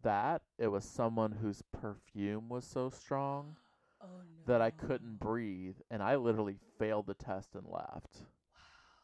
that. 0.00 0.40
It 0.56 0.68
was 0.68 0.84
someone 0.86 1.32
whose 1.32 1.60
perfume 1.70 2.48
was 2.48 2.64
so 2.64 2.88
strong 2.88 3.58
Oh 4.02 4.06
no. 4.36 4.42
that 4.46 4.60
I 4.60 4.70
couldn't 4.70 5.20
breathe, 5.20 5.76
and 5.90 6.02
I 6.02 6.16
literally 6.16 6.56
failed 6.78 7.06
the 7.06 7.14
test 7.14 7.54
and 7.54 7.66
left 7.66 8.24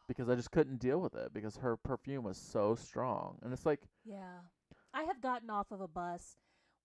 because 0.07 0.27
I 0.29 0.35
just 0.35 0.51
couldn't 0.51 0.79
deal 0.79 0.99
with 0.99 1.15
it 1.15 1.33
because 1.33 1.57
her 1.57 1.77
perfume 1.77 2.23
was 2.23 2.37
so 2.37 2.75
strong. 2.75 3.37
And 3.41 3.53
it's 3.53 3.65
like, 3.65 3.87
Yeah. 4.03 4.39
I 4.93 5.03
have 5.03 5.21
gotten 5.21 5.49
off 5.49 5.71
of 5.71 5.81
a 5.81 5.87
bus, 5.87 6.35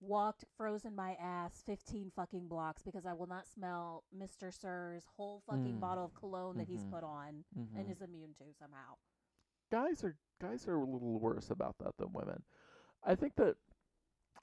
walked, 0.01 0.45
frozen 0.57 0.95
my 0.95 1.15
ass 1.15 1.63
15 1.65 2.11
fucking 2.15 2.49
blocks 2.49 2.83
because 2.83 3.07
I 3.07 3.15
will 3.15 3.27
not 3.27 3.47
smell 3.49 4.05
Mr. 4.15 4.53
Sir's 4.53 5.07
whole 5.17 5.41
fucking 5.47 5.77
Mm. 5.77 5.81
bottle 5.81 6.05
of 6.05 6.15
cologne 6.15 6.59
that 6.59 6.69
he's 6.69 6.85
Mhm. 6.85 6.91
put 6.91 7.03
on 7.03 7.45
mhm. 7.57 7.79
and 7.79 7.91
is 7.91 8.03
immune 8.03 8.35
to 8.35 8.53
somehow. 8.53 8.97
guys 9.71 10.05
are 10.05 10.17
guys 10.39 10.69
are 10.69 10.77
a 10.77 10.85
little 10.85 11.19
worse 11.19 11.51
about 11.51 11.79
that 11.79 11.97
than 11.97 12.13
women. 12.13 12.45
I 13.03 13.15
think 13.17 13.35
that 13.37 13.57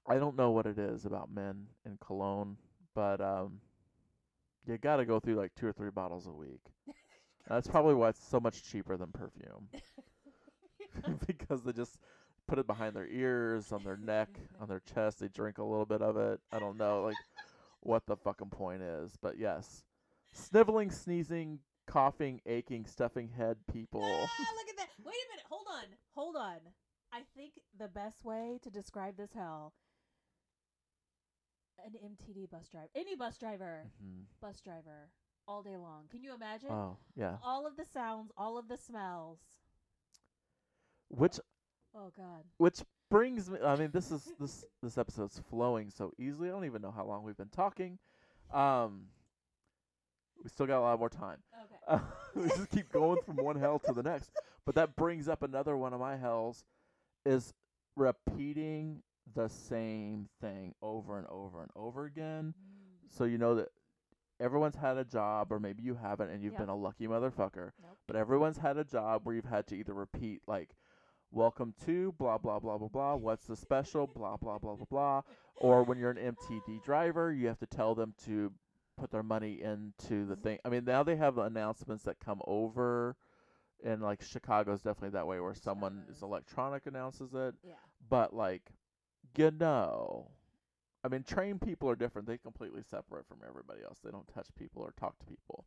I 0.07 0.17
don't 0.17 0.35
know 0.35 0.51
what 0.51 0.65
it 0.65 0.77
is 0.79 1.05
about 1.05 1.29
men 1.31 1.67
and 1.85 1.99
cologne, 1.99 2.57
but 2.93 3.21
um 3.21 3.59
you 4.67 4.77
got 4.77 4.97
to 4.97 5.05
go 5.05 5.19
through 5.19 5.35
like 5.35 5.53
two 5.55 5.67
or 5.67 5.73
three 5.73 5.89
bottles 5.89 6.27
a 6.27 6.31
week. 6.31 6.61
That's 7.49 7.67
probably 7.67 7.95
why 7.95 8.09
it's 8.09 8.23
so 8.23 8.39
much 8.39 8.63
cheaper 8.63 8.95
than 8.95 9.11
perfume 9.11 9.69
because 11.27 11.63
they 11.63 11.73
just 11.73 11.97
put 12.47 12.59
it 12.59 12.67
behind 12.67 12.95
their 12.95 13.07
ears, 13.07 13.71
on 13.71 13.83
their 13.83 13.97
neck, 13.97 14.29
on 14.59 14.67
their 14.67 14.81
chest. 14.93 15.19
They 15.19 15.27
drink 15.27 15.57
a 15.57 15.63
little 15.63 15.85
bit 15.85 16.01
of 16.01 16.17
it. 16.17 16.39
I 16.51 16.59
don't 16.59 16.77
know 16.77 17.03
like 17.03 17.15
what 17.81 18.05
the 18.05 18.15
fucking 18.15 18.49
point 18.49 18.81
is, 18.81 19.17
but 19.21 19.37
yes. 19.37 19.83
Sniveling, 20.33 20.91
sneezing, 20.91 21.59
coughing, 21.87 22.39
aching, 22.45 22.85
stuffing 22.85 23.29
head 23.29 23.57
people. 23.71 24.03
Ah, 24.03 24.53
look 24.55 24.69
at 24.69 24.77
that. 24.77 24.89
Wait 25.03 25.13
a 25.13 25.29
minute. 25.31 25.45
Hold 25.49 25.67
on. 25.69 25.85
Hold 26.15 26.35
on. 26.35 26.57
I 27.11 27.21
think 27.35 27.53
the 27.77 27.87
best 27.87 28.23
way 28.23 28.59
to 28.63 28.69
describe 28.69 29.17
this 29.17 29.33
hell 29.33 29.73
an 31.85 31.93
MTD 32.03 32.49
bus 32.49 32.67
driver. 32.69 32.89
Any 32.95 33.15
bus 33.15 33.37
driver. 33.37 33.83
Mhm. 34.03 34.25
Bus 34.41 34.59
driver. 34.61 35.09
All 35.47 35.63
day 35.63 35.75
long. 35.77 36.07
Can 36.09 36.23
you 36.23 36.33
imagine? 36.35 36.69
Oh, 36.71 36.97
yeah. 37.15 37.37
all 37.43 37.65
of 37.65 37.75
the 37.75 37.85
sounds, 37.85 38.31
all 38.37 38.57
of 38.57 38.67
the 38.67 38.77
smells. 38.77 39.39
Which 41.09 41.39
Oh 41.93 42.11
god. 42.15 42.45
which 42.57 42.81
brings 43.09 43.49
me 43.49 43.59
I 43.61 43.75
mean 43.75 43.91
this 43.91 44.11
is 44.11 44.31
this 44.39 44.63
this 44.81 44.97
episode's 44.97 45.39
flowing 45.49 45.89
so 45.89 46.13
easily. 46.17 46.47
I 46.49 46.51
don't 46.53 46.65
even 46.65 46.81
know 46.81 46.91
how 46.91 47.05
long 47.05 47.23
we've 47.23 47.35
been 47.37 47.49
talking. 47.49 47.99
Um 48.53 49.07
we 50.41 50.49
still 50.49 50.65
got 50.67 50.79
a 50.79 50.81
lot 50.81 50.99
more 50.99 51.09
time. 51.09 51.39
Okay. 51.91 52.01
we 52.35 52.47
just 52.49 52.69
keep 52.69 52.91
going 52.91 53.21
from 53.25 53.35
one 53.37 53.57
hell 53.57 53.79
to 53.79 53.93
the 53.93 54.03
next. 54.03 54.31
But 54.65 54.75
that 54.75 54.95
brings 54.95 55.27
up 55.27 55.43
another 55.43 55.75
one 55.75 55.93
of 55.93 55.99
my 55.99 56.15
hells 56.15 56.63
is 57.25 57.53
repeating 57.95 59.03
the 59.33 59.47
same 59.47 60.27
thing 60.39 60.73
over 60.81 61.17
and 61.17 61.27
over 61.27 61.61
and 61.61 61.71
over 61.75 62.05
again. 62.05 62.53
Mm. 62.57 63.15
So 63.17 63.23
you 63.25 63.37
know 63.37 63.55
that 63.55 63.69
everyone's 64.39 64.75
had 64.75 64.97
a 64.97 65.05
job 65.05 65.51
or 65.51 65.59
maybe 65.59 65.83
you 65.83 65.95
haven't 65.95 66.29
and 66.31 66.43
you've 66.43 66.53
Yep. 66.53 66.61
been 66.61 66.69
a 66.69 66.75
lucky 66.75 67.07
motherfucker. 67.07 67.71
Nope. 67.81 67.97
But 68.07 68.15
everyone's 68.15 68.57
had 68.57 68.77
a 68.77 68.83
job 68.83 69.21
where 69.23 69.35
you've 69.35 69.45
had 69.45 69.67
to 69.67 69.75
either 69.77 69.93
repeat 69.93 70.41
like 70.47 70.75
welcome 71.31 71.73
to 71.85 72.11
blah 72.17 72.37
blah 72.37 72.59
blah 72.59 72.77
blah 72.77 72.89
blah 72.89 73.15
what's 73.15 73.45
the 73.47 73.55
special 73.55 74.05
blah 74.05 74.35
blah 74.35 74.57
blah 74.57 74.75
blah 74.75 74.85
blah 74.89 75.21
or 75.55 75.81
when 75.83 75.97
you're 75.97 76.11
an 76.11 76.35
MTD 76.35 76.83
driver 76.83 77.31
you 77.31 77.47
have 77.47 77.59
to 77.59 77.65
tell 77.67 77.95
them 77.95 78.13
to 78.25 78.51
put 78.97 79.11
their 79.11 79.23
money 79.23 79.61
into 79.61 80.25
the 80.25 80.35
thing. 80.35 80.59
I 80.65 80.69
mean 80.69 80.83
now 80.83 81.03
they 81.03 81.15
have 81.15 81.37
announcements 81.37 82.03
that 82.03 82.19
come 82.19 82.41
over 82.45 83.15
and 83.83 84.01
like 84.01 84.21
Chicago's 84.21 84.81
definitely 84.81 85.11
that 85.11 85.25
way 85.27 85.39
where 85.39 85.53
someone 85.53 86.03
is 86.09 86.21
electronic 86.21 86.85
announces 86.85 87.33
it 87.33 87.55
Yeah. 87.63 87.75
but 88.09 88.33
like 88.33 88.71
you 89.37 89.51
know 89.51 90.29
i 91.03 91.07
mean 91.07 91.23
trained 91.23 91.61
people 91.61 91.89
are 91.89 91.95
different 91.95 92.27
they 92.27 92.37
completely 92.37 92.81
separate 92.83 93.25
from 93.27 93.39
everybody 93.47 93.81
else 93.83 93.99
they 94.03 94.11
don't 94.11 94.27
touch 94.33 94.47
people 94.55 94.81
or 94.81 94.93
talk 94.99 95.17
to 95.19 95.25
people 95.25 95.65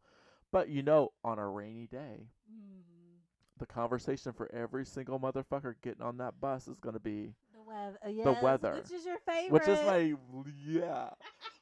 but 0.53 0.68
you 0.68 0.83
know 0.83 1.12
on 1.24 1.38
a 1.38 1.48
rainy 1.48 1.87
day 1.87 2.29
Mm. 2.50 3.20
the 3.59 3.66
conversation 3.66 4.33
for 4.33 4.50
every 4.53 4.85
single 4.85 5.18
motherfucker 5.18 5.74
getting 5.83 6.03
on 6.03 6.16
that 6.18 6.40
bus 6.40 6.68
is 6.68 6.79
going 6.81 6.94
to 6.94 7.00
be 7.00 7.35
The 7.53 7.61
weather. 7.62 7.98
Uh, 8.05 8.09
yes, 8.09 8.42
weather. 8.42 8.74
Which 8.83 8.92
is 9.00 9.07
your 9.07 9.18
favorite? 9.18 9.66
which 9.66 9.68
is 9.68 9.83
my 9.87 10.14
yeah 10.66 11.11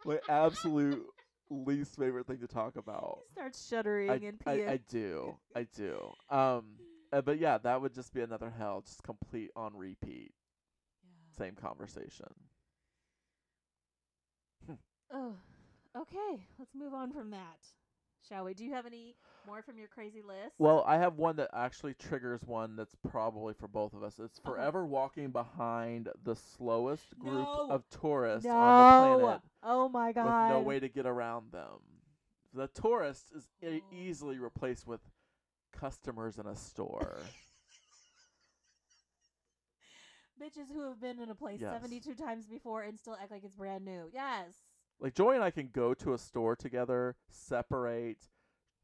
my 0.05 0.19
absolute 0.29 1.05
least 1.51 1.97
favorite 1.97 2.27
thing 2.27 2.39
to 2.39 2.47
talk 2.47 2.77
about 2.77 3.21
You 3.23 3.33
start 3.33 3.55
shuddering 3.55 4.09
I, 4.09 4.13
and 4.27 4.39
I, 4.47 4.53
peeing. 4.53 4.69
I 4.69 4.77
do 4.89 5.37
i 5.55 5.63
do 5.77 6.13
um 6.31 6.65
uh, 7.13 7.21
but 7.21 7.39
yeah 7.39 7.59
that 7.59 7.81
would 7.81 7.93
just 7.95 8.13
be 8.15 8.23
another 8.23 8.51
hell 8.57 8.81
just 8.85 9.03
complete 9.03 9.51
on 9.55 9.77
repeat. 9.77 10.33
Same 11.37 11.55
conversation 11.55 12.29
Oh, 15.15 15.35
okay. 15.95 16.47
Let's 16.59 16.75
move 16.75 16.95
on 16.95 17.13
from 17.13 17.31
that. 17.33 17.59
Shall 18.27 18.45
we? 18.45 18.55
Do 18.55 18.65
you 18.65 18.73
have 18.73 18.87
any 18.87 19.15
more 19.47 19.61
from 19.63 19.77
your 19.77 19.89
crazy 19.89 20.23
list? 20.23 20.55
Well, 20.59 20.85
I 20.87 20.97
have 20.97 21.19
one 21.19 21.37
that 21.37 21.51
actually 21.53 21.93
triggers 21.95 22.43
one 22.45 22.77
that's 22.77 22.95
probably 23.11 23.53
for 23.53 23.69
both 23.69 23.93
of 23.93 24.03
us. 24.03 24.19
It's 24.19 24.39
Uh-huh. 24.39 24.53
forever 24.55 24.87
walking 24.87 25.31
behind 25.31 26.09
the 26.25 26.35
slowest 26.35 27.19
group 27.19 27.47
No. 27.47 27.67
of 27.71 27.91
tourists 27.91 28.49
on 28.49 28.79
the 28.79 28.85
planet 28.97 29.41
Oh 29.63 29.89
my 29.91 30.09
with 30.09 30.15
god. 30.15 30.49
no 30.49 30.61
way 30.61 30.81
to 30.81 30.89
get 30.89 31.05
around 31.05 31.53
them. 31.53 31.81
The 32.55 32.69
tourist 32.69 33.33
is 33.35 33.51
e- 33.63 33.83
Oh. 33.83 33.95
easily 33.95 34.39
replaced 34.39 34.87
with 34.87 35.01
customers 35.73 36.39
in 36.39 36.47
a 36.47 36.57
store. 36.57 37.19
Bitches 40.43 40.73
who 40.73 40.89
have 40.89 41.01
been 41.01 41.21
in 41.21 41.31
a 41.31 41.35
place 41.35 41.61
Yes. 41.61 41.73
72 41.73 42.15
times 42.15 42.47
before 42.47 42.83
and 42.83 42.99
still 42.99 43.15
act 43.15 43.31
like 43.31 43.45
it's 43.45 43.55
brand 43.55 43.85
new. 43.85 44.11
Yes. 44.13 44.55
like 44.99 45.15
Joy 45.15 45.35
and 45.35 45.45
I 45.45 45.51
can 45.51 45.69
go 45.69 45.95
to 45.95 46.15
a 46.15 46.19
store 46.19 46.57
together, 46.57 47.17
separate, 47.29 48.29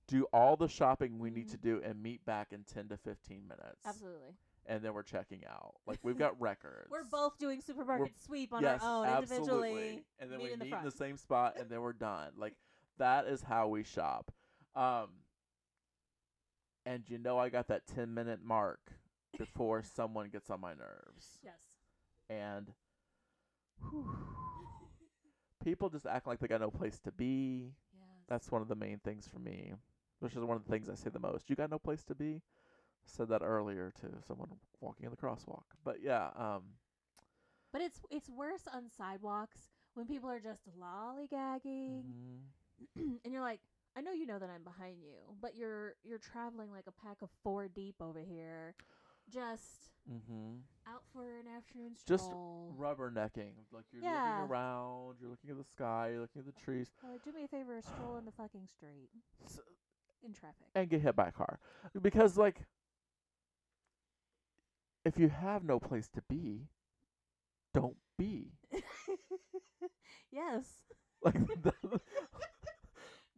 do 0.07 0.25
all 0.33 0.57
the 0.57 0.69
shopping 0.69 1.19
we 1.19 1.31
need 1.31 1.49
to 1.51 1.57
do, 1.57 1.81
and 1.85 2.03
meet 2.03 2.25
back 2.25 2.53
in 2.53 2.65
ten 2.65 2.89
to 2.89 2.97
fifteen 2.97 3.43
minutes. 3.49 3.85
Absolutely. 3.85 4.37
And 4.67 4.83
then 4.83 4.95
we're 4.95 5.03
checking 5.03 5.45
out. 5.47 5.75
Like 5.87 5.99
we've 6.03 6.19
got 6.27 6.41
records. 6.41 6.91
We're 6.91 7.05
both 7.05 7.39
doing 7.39 7.61
supermarket 7.61 8.13
sweep 8.25 8.53
on 8.53 8.63
yes, 8.63 8.81
our 8.83 9.01
own 9.01 9.07
absolutely. 9.07 9.69
individually. 9.71 10.05
And 10.21 10.31
then 10.31 10.41
we 10.41 10.53
in 10.53 10.59
the 10.59 10.65
meet 10.65 10.75
in 10.75 10.85
the 10.85 10.91
same 10.91 11.17
spot, 11.17 11.57
and 11.59 11.69
then 11.69 11.81
we're 11.81 11.93
done. 11.93 12.33
Like 12.37 12.55
that 12.99 13.27
is 13.27 13.43
how 13.43 13.69
we 13.69 13.83
shop. 13.83 14.31
Um, 14.77 15.09
and 16.87 17.03
you 17.09 17.19
know, 17.19 17.39
I 17.39 17.49
got 17.49 17.69
that 17.69 17.87
ten 17.87 18.15
minute 18.15 18.41
mark 18.43 18.93
before 19.37 19.83
someone 19.83 20.29
gets 20.31 20.51
on 20.51 20.61
my 20.61 20.75
nerves, 20.75 21.39
Yes. 21.43 21.61
and 22.29 22.73
people 25.63 25.89
just 25.89 26.07
act 26.07 26.27
like 26.27 26.39
they 26.39 26.47
got 26.49 26.61
no 26.61 26.71
place 26.71 26.99
to 27.01 27.13
be. 27.13 27.73
Yes. 27.93 28.07
That's 28.29 28.51
one 28.51 28.63
of 28.63 28.69
the 28.69 28.75
main 28.77 28.99
things 28.99 29.29
for 29.29 29.39
me, 29.39 29.75
which 30.21 30.33
is 30.37 30.43
one 30.43 30.57
of 30.57 30.65
the 30.65 30.71
things 30.71 30.89
I 30.89 30.95
say 30.95 31.11
the 31.11 31.19
most. 31.19 31.49
You 31.51 31.57
got 31.57 31.71
no 31.71 31.79
place 31.79 32.05
to 32.05 32.15
be. 32.15 32.43
Said 33.07 33.29
that 33.31 33.43
earlier 33.43 33.91
to 34.03 34.09
someone 34.27 34.49
walking 34.81 35.07
in 35.07 35.11
the 35.11 35.17
crosswalk, 35.17 35.65
but 35.83 36.03
yeah, 36.03 36.29
um, 36.37 36.63
But 37.73 37.81
it's 37.81 38.01
it's 38.11 38.29
worse 38.29 38.69
on 38.73 38.91
sidewalks 38.91 39.69
when 39.95 40.07
people 40.07 40.29
are 40.31 40.41
just 40.41 40.61
lollygagging 40.79 42.03
mhm. 42.05 42.41
and 43.25 43.33
you're 43.33 43.41
like, 43.43 43.61
I 43.97 44.03
know 44.03 44.13
you 44.13 44.27
know 44.27 44.39
that 44.39 44.51
I'm 44.51 44.63
behind 44.63 44.99
you, 45.03 45.17
but 45.41 45.57
you're 45.57 45.95
you're 46.05 46.19
traveling 46.19 46.71
like 46.71 46.87
a 46.87 46.93
pack 46.93 47.23
of 47.23 47.31
four 47.43 47.67
deep 47.69 47.97
over 48.01 48.21
here, 48.21 48.75
just 49.33 49.91
mm-hmm. 50.11 50.57
out 50.87 51.03
for 51.13 51.23
an 51.23 51.47
afternoon 51.57 51.95
stroll. 51.97 52.17
Just 52.19 52.31
rubbernecking. 52.81 53.53
Like 53.73 53.85
you're 53.93 54.03
Yeah. 54.03 54.39
looking 54.41 54.51
around, 54.51 55.17
you're 55.21 55.31
looking 55.31 55.51
at 55.51 55.57
the 55.59 55.65
sky, 55.65 56.11
you're 56.13 56.21
looking 56.23 56.41
at 56.41 56.47
the 56.47 56.61
trees, 56.61 56.89
Uh, 57.05 57.19
do 57.25 57.33
me 57.33 57.45
a 57.45 57.49
favor, 57.49 57.81
stroll 57.83 58.17
in 58.17 58.25
the 58.25 58.33
fucking 58.33 58.67
street 58.67 59.11
s- 59.45 59.61
in 60.25 60.33
traffic. 60.33 60.67
and 60.75 60.89
get 60.89 61.01
hit 61.01 61.15
by 61.17 61.29
a 61.29 61.33
car. 61.33 61.59
Because 62.01 62.37
like, 62.37 62.67
if 65.05 65.19
you 65.19 65.29
have 65.29 65.65
no 65.65 65.79
place 65.79 66.09
to 66.09 66.23
be, 66.29 66.69
don't 67.75 67.97
be. 68.17 68.53
yes. 70.33 70.65
Like, 71.21 71.35
the, 71.63 71.73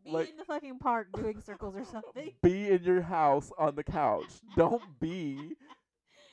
Be 0.05 0.11
Like- 0.11 0.29
in 0.29 0.37
the 0.37 0.44
fucking 0.44 0.79
park 0.81 1.09
doing 1.14 1.40
circles 1.40 1.74
or 1.74 1.85
something. 1.87 2.33
be 2.42 2.68
in 2.68 2.83
your 2.85 3.00
house 3.00 3.50
on 3.59 3.74
the 3.74 3.83
couch. 3.83 4.42
Don't 4.55 4.83
be 5.00 5.57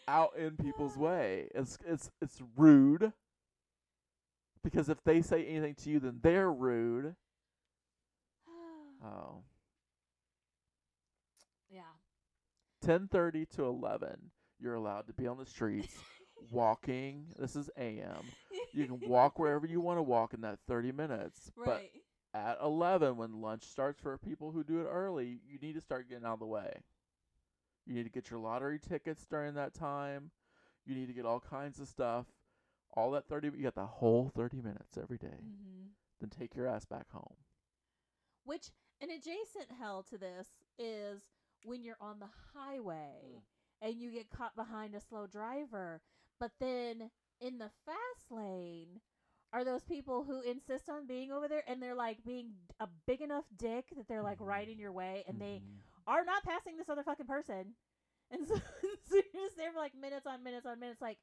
out 0.08 0.32
in 0.38 0.58
people's 0.58 0.98
way. 0.98 1.50
It's 1.54 1.78
it's 1.86 2.10
it's 2.22 2.41
rude. 2.56 3.13
Because 4.63 4.89
if 4.89 5.04
they 5.04 5.22
say 5.22 5.46
anything 5.46 5.76
to 5.76 5.89
you, 5.89 6.00
then 6.00 6.20
they're 6.22 6.52
rude. 6.52 7.15
Oh. 9.06 9.43
yeah. 11.70 11.82
10:30 12.84 13.48
to 13.52 13.65
11 13.65 14.32
you're 14.60 14.76
allowed 14.76 15.08
to 15.08 15.13
be 15.13 15.28
on 15.28 15.38
the 15.38 15.46
streets 15.46 15.96
walking 16.52 17.26
this 17.38 17.56
is 17.56 17.70
am 17.78 18.24
you 18.74 18.86
can 18.86 19.00
walk 19.08 19.38
wherever 19.39 19.65
you 19.65 19.82
want 19.82 19.98
to 19.98 20.04
walk 20.04 20.34
in 20.34 20.41
that 20.41 20.60
30 20.67 20.91
minutes 20.91 21.52
but 21.58 21.67
right. 21.67 21.91
at 22.34 22.58
11 22.62 23.17
when 23.17 23.41
lunch 23.41 23.63
starts 23.63 24.00
for 24.02 24.17
people 24.17 24.52
who 24.52 24.63
do 24.63 24.80
it 24.80 24.88
early 24.89 25.39
you 25.48 25.60
need 25.62 25.74
to 25.74 25.82
start 25.82 26.10
getting 26.10 26.26
out 26.26 26.34
of 26.34 26.39
the 26.39 26.46
way 26.46 26.82
you 27.88 27.93
need 27.95 28.04
to 28.04 28.10
get 28.10 28.30
your 28.30 28.39
lottery 28.39 28.80
tickets 28.80 29.26
during 29.30 29.54
that 29.56 29.73
time 29.73 30.32
you 30.86 30.93
need 30.95 31.08
to 31.08 31.13
get 31.13 31.26
all 31.26 31.39
kinds 31.39 31.80
of 31.80 31.88
stuff 31.88 32.26
all 32.95 33.12
that 33.12 33.28
30 33.28 33.52
you 33.56 33.63
got 33.63 33.76
the 33.76 33.86
whole 33.86 34.32
30 34.36 34.62
minutes 34.62 34.97
every 35.02 35.17
day 35.17 35.28
mm-hmm. 35.28 35.88
then 36.19 36.30
take 36.30 36.56
your 36.56 36.67
ass 36.67 36.86
back 36.86 37.10
home 37.12 37.36
Which 38.45 38.71
an 39.02 39.10
adjacent 39.12 39.71
hell 39.80 40.04
to 40.10 40.17
this 40.17 40.47
is 40.80 41.21
when 41.63 41.84
you're 41.84 41.97
on 42.02 42.19
the 42.19 42.30
highway 42.56 43.41
Mm. 43.84 43.88
and 43.89 44.02
you 44.02 44.12
get 44.12 44.30
caught 44.32 44.56
behind 44.56 44.95
a 44.95 45.00
slow 45.02 45.28
driver, 45.28 46.02
but 46.39 46.52
then 46.60 47.12
in 47.39 47.60
the 47.60 47.69
fast 47.86 48.32
lane 48.32 49.02
are 49.54 49.63
those 49.63 49.84
people 49.84 50.23
who 50.23 50.41
insist 50.41 50.89
on 50.89 51.06
being 51.08 51.32
over 51.32 51.47
there 51.47 51.63
and 51.67 51.82
they're 51.82 51.93
like 51.95 52.23
being 52.26 52.54
a 52.80 52.88
big 53.06 53.21
enough 53.21 53.45
dick 53.56 53.86
that 53.95 54.08
they're 54.08 54.23
like 54.23 54.39
right 54.41 54.67
in 54.67 54.80
your 54.80 54.91
way 54.91 55.23
and 55.28 55.39
they 55.39 55.62
Mhm. 55.62 55.82
Are 56.08 56.24
not 56.26 56.43
passing 56.43 56.78
this 56.78 56.89
other 56.89 57.04
fucking 57.04 57.28
person. 57.28 57.74
And 58.32 58.48
so, 58.48 58.56
so 59.10 59.15
you're 59.15 59.43
just 59.46 59.58
there 59.58 59.72
for 59.72 59.80
like 59.80 59.93
minutes 60.00 60.26
on 60.26 60.43
minutes 60.43 60.65
on 60.65 60.80
minutes 60.80 61.02
like 61.02 61.17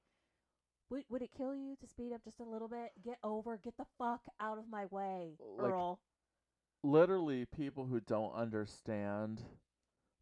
would, 0.90 1.04
would 1.08 1.22
it 1.22 1.30
kill 1.36 1.54
you 1.54 1.76
to 1.80 1.86
speed 1.86 2.12
up 2.12 2.22
just 2.24 2.40
a 2.40 2.44
little 2.44 2.68
bit? 2.68 2.92
Get 3.02 3.18
over, 3.24 3.56
get 3.56 3.76
the 3.76 3.86
fuck 3.98 4.20
out 4.40 4.58
of 4.58 4.68
my 4.68 4.84
way, 4.86 5.36
Like, 5.58 5.72
Earl. 5.72 5.98
literally 6.82 7.46
people 7.46 7.86
who 7.86 8.00
don't 8.00 8.34
understand 8.34 9.40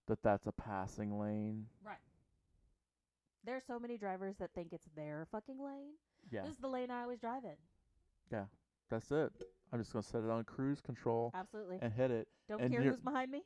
that 0.06 0.22
that's 0.22 0.46
a 0.46 0.52
passing 0.52 1.18
lane. 1.18 1.66
Right. 1.84 1.96
There's 3.44 3.64
so 3.66 3.78
many 3.78 3.98
drivers 3.98 4.36
that 4.36 4.50
think 4.54 4.72
it's 4.72 4.86
their 4.94 5.26
fucking 5.32 5.58
lane. 5.60 5.94
Yeah, 6.30 6.42
This 6.42 6.52
is 6.52 6.58
the 6.58 6.68
lane 6.68 6.90
I 6.90 7.02
always 7.02 7.18
drive 7.18 7.44
in. 7.44 7.56
yeah, 8.30 8.44
that's 8.88 9.10
it. 9.10 9.32
I'm 9.72 9.80
just 9.80 9.92
gonna 9.92 10.02
set 10.04 10.22
it 10.22 10.30
on 10.30 10.44
cruise 10.44 10.80
control 10.80 11.32
Absolutely. 11.34 11.78
and 11.82 11.92
hit 11.92 12.10
it. 12.12 12.28
Don't 12.48 12.60
and 12.60 12.70
care 12.72 12.82
who's 12.82 13.00
behind 13.00 13.32
me. 13.32 13.42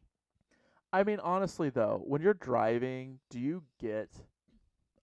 I 0.93 1.05
mean, 1.05 1.19
honestly 1.21 1.69
though, 1.71 2.03
when 2.05 2.23
you're 2.23 2.35
driving, 2.35 3.19
do 3.31 3.39
you 3.39 3.63
get 3.81 4.11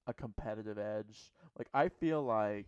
a 0.07 0.13
competitive 0.13 0.77
edge? 0.77 1.31
Like, 1.57 1.67
I 1.73 1.89
feel 1.89 2.23
like 2.23 2.67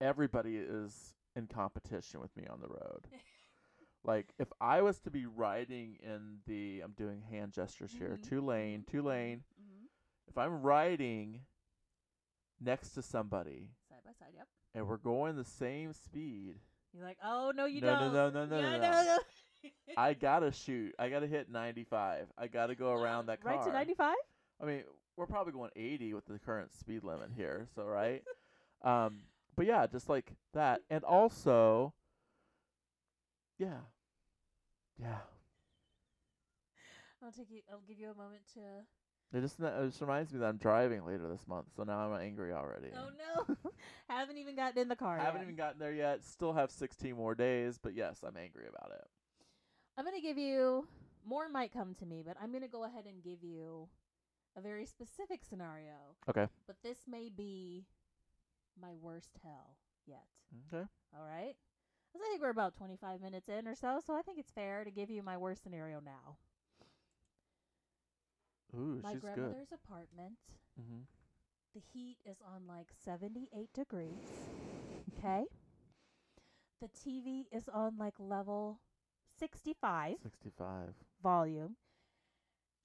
everybody 0.00 0.56
is 0.56 1.14
in 1.36 1.46
competition 1.46 2.20
with 2.20 2.36
me 2.36 2.44
on 2.50 2.60
the 2.60 2.68
road. 2.68 3.06
like, 4.04 4.32
if 4.38 4.48
I 4.60 4.82
was 4.82 4.98
to 5.00 5.10
be 5.10 5.26
riding 5.26 5.96
in 6.02 6.38
the, 6.46 6.80
I'm 6.80 6.92
doing 6.92 7.22
hand 7.30 7.52
gestures 7.52 7.92
here, 7.92 8.18
Mhm, 8.20 8.28
two 8.28 8.40
lane, 8.40 8.80
mhm, 8.80 8.90
two 8.90 9.02
lane. 9.02 9.44
Mm-hmm. 9.60 9.84
If 10.28 10.38
I'm 10.38 10.62
riding 10.62 11.40
next 12.60 12.90
to 12.90 13.02
somebody 13.02 13.70
Side 13.88 13.98
by 14.04 14.12
side, 14.12 14.32
yep. 14.34 14.48
and 14.74 14.86
we're 14.86 14.96
going 14.96 15.36
the 15.36 15.44
same 15.44 15.92
speed, 15.92 16.56
You're 16.92 17.04
like, 17.04 17.18
oh 17.24 17.52
no, 17.54 17.66
you 17.66 17.80
No, 17.80 17.94
no, 17.94 18.30
don't. 18.30 18.34
no, 18.34 18.46
no, 18.46 18.46
no, 18.46 18.60
Yeah, 18.60 18.76
no, 18.78 19.02
no. 19.04 19.18
I 19.96 20.14
gotta 20.14 20.52
shoot. 20.52 20.94
I 20.98 21.08
gotta 21.08 21.26
hit 21.26 21.50
95. 21.50 22.26
I 22.38 22.46
gotta 22.46 22.74
go 22.74 22.92
around 23.00 23.26
that 23.26 23.42
car. 23.42 23.56
Right 23.56 23.64
to 23.64 23.72
95. 23.72 24.14
I 24.60 24.64
mean, 24.64 24.82
we're 25.16 25.26
probably 25.26 25.52
going 25.52 25.70
80 25.76 26.14
with 26.14 26.26
the 26.26 26.38
current 26.38 26.72
speed 26.72 27.04
limit 27.04 27.30
here, 27.36 27.66
so 27.74 27.84
right. 27.84 28.22
um, 28.82 29.20
but 29.56 29.66
yeah, 29.66 29.86
just 29.86 30.08
like 30.08 30.32
that, 30.54 30.80
and 30.90 31.04
also, 31.04 31.92
yeah, 33.58 33.80
yeah. 34.98 35.18
I'll 37.22 37.32
take 37.32 37.50
you. 37.50 37.60
I'll 37.70 37.82
give 37.86 37.98
you 37.98 38.10
a 38.10 38.14
moment 38.14 38.42
to. 38.54 38.60
It 39.32 39.42
just 39.42 39.60
it 39.60 39.86
just 39.86 40.00
reminds 40.00 40.32
me 40.32 40.40
that 40.40 40.46
I'm 40.46 40.56
driving 40.56 41.06
later 41.06 41.28
this 41.28 41.46
month, 41.46 41.66
so 41.76 41.84
now 41.84 41.98
I'm 41.98 42.20
angry 42.20 42.52
already. 42.52 42.88
Oh 42.96 43.10
no! 43.48 43.56
Haven't 44.08 44.38
even 44.38 44.56
gotten 44.56 44.80
in 44.80 44.88
the 44.88 44.96
car. 44.96 45.18
Haven't 45.18 45.42
yet. 45.42 45.44
even 45.44 45.56
gotten 45.56 45.78
there 45.78 45.92
yet. 45.92 46.24
Still 46.24 46.52
have 46.52 46.70
16 46.70 47.14
more 47.14 47.34
days, 47.34 47.78
but 47.80 47.94
yes, 47.94 48.24
I'm 48.26 48.36
angry 48.36 48.64
about 48.68 48.92
it. 48.92 49.06
I'm 49.96 50.04
gonna 50.04 50.20
give 50.20 50.38
you 50.38 50.86
more. 51.24 51.48
Might 51.48 51.72
come 51.72 51.94
to 51.96 52.06
me, 52.06 52.22
but 52.24 52.36
I'm 52.42 52.52
gonna 52.52 52.68
go 52.68 52.84
ahead 52.84 53.04
and 53.06 53.22
give 53.22 53.42
you 53.42 53.88
a 54.56 54.60
very 54.60 54.86
specific 54.86 55.44
scenario. 55.44 56.16
Okay. 56.28 56.46
But 56.66 56.76
this 56.82 56.98
may 57.06 57.28
be 57.28 57.86
my 58.80 58.94
worst 58.94 59.38
hell 59.42 59.76
yet. 60.06 60.26
Okay. 60.72 60.86
All 61.16 61.24
right. 61.24 61.56
'Cause 62.12 62.22
I 62.22 62.28
think 62.28 62.40
we're 62.42 62.50
about 62.50 62.74
25 62.74 63.20
minutes 63.20 63.48
in 63.48 63.68
or 63.68 63.74
so, 63.74 64.00
so 64.00 64.14
I 64.16 64.22
think 64.22 64.38
it's 64.38 64.50
fair 64.50 64.82
to 64.84 64.90
give 64.90 65.10
you 65.10 65.22
my 65.22 65.36
worst 65.36 65.62
scenario 65.62 66.00
now. 66.00 66.38
Ooh, 68.74 69.00
my 69.02 69.12
she's 69.12 69.20
good. 69.20 69.34
grandmother's 69.34 69.72
apartment. 69.72 70.38
Mm-hmm. 70.80 71.02
The 71.74 71.80
heat 71.92 72.16
is 72.24 72.40
on 72.42 72.66
like 72.66 72.88
78 73.04 73.72
degrees. 73.72 74.28
Okay. 75.18 75.44
The 76.80 76.88
TV 76.88 77.46
is 77.52 77.68
on 77.68 77.96
like 77.98 78.14
level 78.18 78.80
65 79.40 80.18
65. 80.22 80.94
volume. 81.22 81.76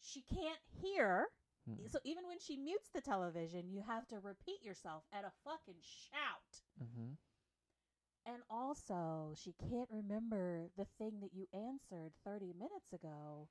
She 0.01 0.21
can't 0.21 0.61
hear. 0.81 1.27
Mm. 1.69 1.91
So 1.91 1.99
even 2.03 2.27
when 2.27 2.39
she 2.39 2.57
mutes 2.57 2.89
the 2.89 3.01
television, 3.01 3.69
you 3.69 3.81
have 3.81 4.07
to 4.07 4.19
repeat 4.19 4.63
yourself 4.63 5.03
at 5.11 5.25
a 5.25 5.31
fucking 5.43 5.81
shout. 5.81 6.61
Mm-hmm. 6.81 7.13
And 8.25 8.43
also, 8.49 9.33
she 9.35 9.53
can't 9.53 9.89
remember 9.91 10.69
the 10.77 10.85
thing 10.97 11.19
that 11.21 11.33
you 11.33 11.47
answered 11.53 12.13
30 12.23 12.53
minutes 12.53 12.93
ago. 12.93 13.49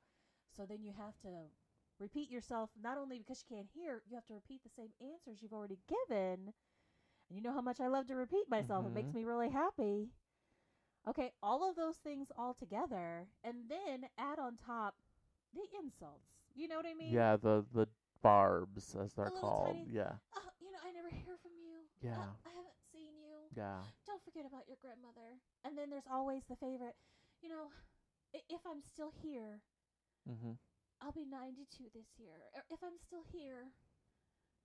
So 0.57 0.67
then 0.67 0.83
you 0.83 0.93
have 0.97 1.19
to 1.23 1.51
repeat 1.99 2.31
yourself, 2.31 2.71
not 2.81 2.99
only 2.99 3.19
because 3.19 3.39
she 3.39 3.55
can't 3.55 3.69
hear, 3.75 4.03
you 4.07 4.17
have 4.17 4.27
to 4.27 4.35
repeat 4.35 4.63
the 4.65 4.71
same 4.71 4.93
answers 5.01 5.43
you've 5.43 5.53
already 5.53 5.79
given. 5.89 6.53
And 7.29 7.37
you 7.37 7.41
know 7.43 7.53
how 7.53 7.61
much 7.63 7.81
I 7.81 7.89
love 7.89 8.07
to 8.09 8.17
repeat 8.17 8.49
myself. 8.49 8.87
It 8.87 8.93
makes 8.93 9.13
Mhm. 9.13 9.15
me 9.15 9.25
really 9.25 9.51
happy. 9.51 10.11
Okay, 11.07 11.33
all 11.43 11.69
of 11.69 11.77
those 11.77 11.97
things 11.97 12.29
all 12.39 12.55
together, 12.55 13.27
and 13.45 13.69
then 13.69 14.09
add 14.19 14.39
on 14.39 14.57
top 14.57 14.95
the 15.53 15.61
insults. 15.79 16.25
You 16.55 16.69
know 16.69 16.77
what 16.77 16.87
I 16.87 16.95
mean? 16.95 17.13
Yeah, 17.13 17.37
the 17.37 17.65
the 17.75 17.87
barbs 18.23 18.97
as 18.97 19.13
they're 19.13 19.27
called. 19.29 19.77
tiny- 19.77 19.89
Yeah. 19.93 20.13
Oh, 20.35 20.41
you 20.61 20.73
know, 20.73 20.79
I 20.83 20.91
never 20.93 21.11
hear 21.11 21.37
from 21.43 21.53
you. 21.61 21.85
Uh, 22.03 22.09
Yeah. 22.09 22.33
I 22.47 22.51
haven't 22.57 22.79
seen 22.91 23.13
you. 23.21 23.37
Yeah. 23.55 23.83
Don't 24.07 24.23
forget 24.25 24.47
about 24.47 24.67
your 24.67 24.79
grandmother. 24.81 25.37
And 25.65 25.77
then 25.77 25.91
there's 25.91 26.07
always 26.11 26.43
the 26.49 26.57
favorite, 26.57 26.97
you 27.43 27.51
know, 27.51 27.71
i- 28.35 28.43
if 28.49 28.65
I'm 28.67 28.81
still 28.83 29.11
here, 29.11 29.61
mm-hmm. 30.29 30.53
I'll 31.03 31.13
be 31.13 31.27
92 31.27 31.91
this 31.93 32.07
year. 32.19 32.49
Or 32.55 32.65
if 32.71 32.83
I'm 32.83 32.97
still 32.97 33.25
here, 33.31 33.69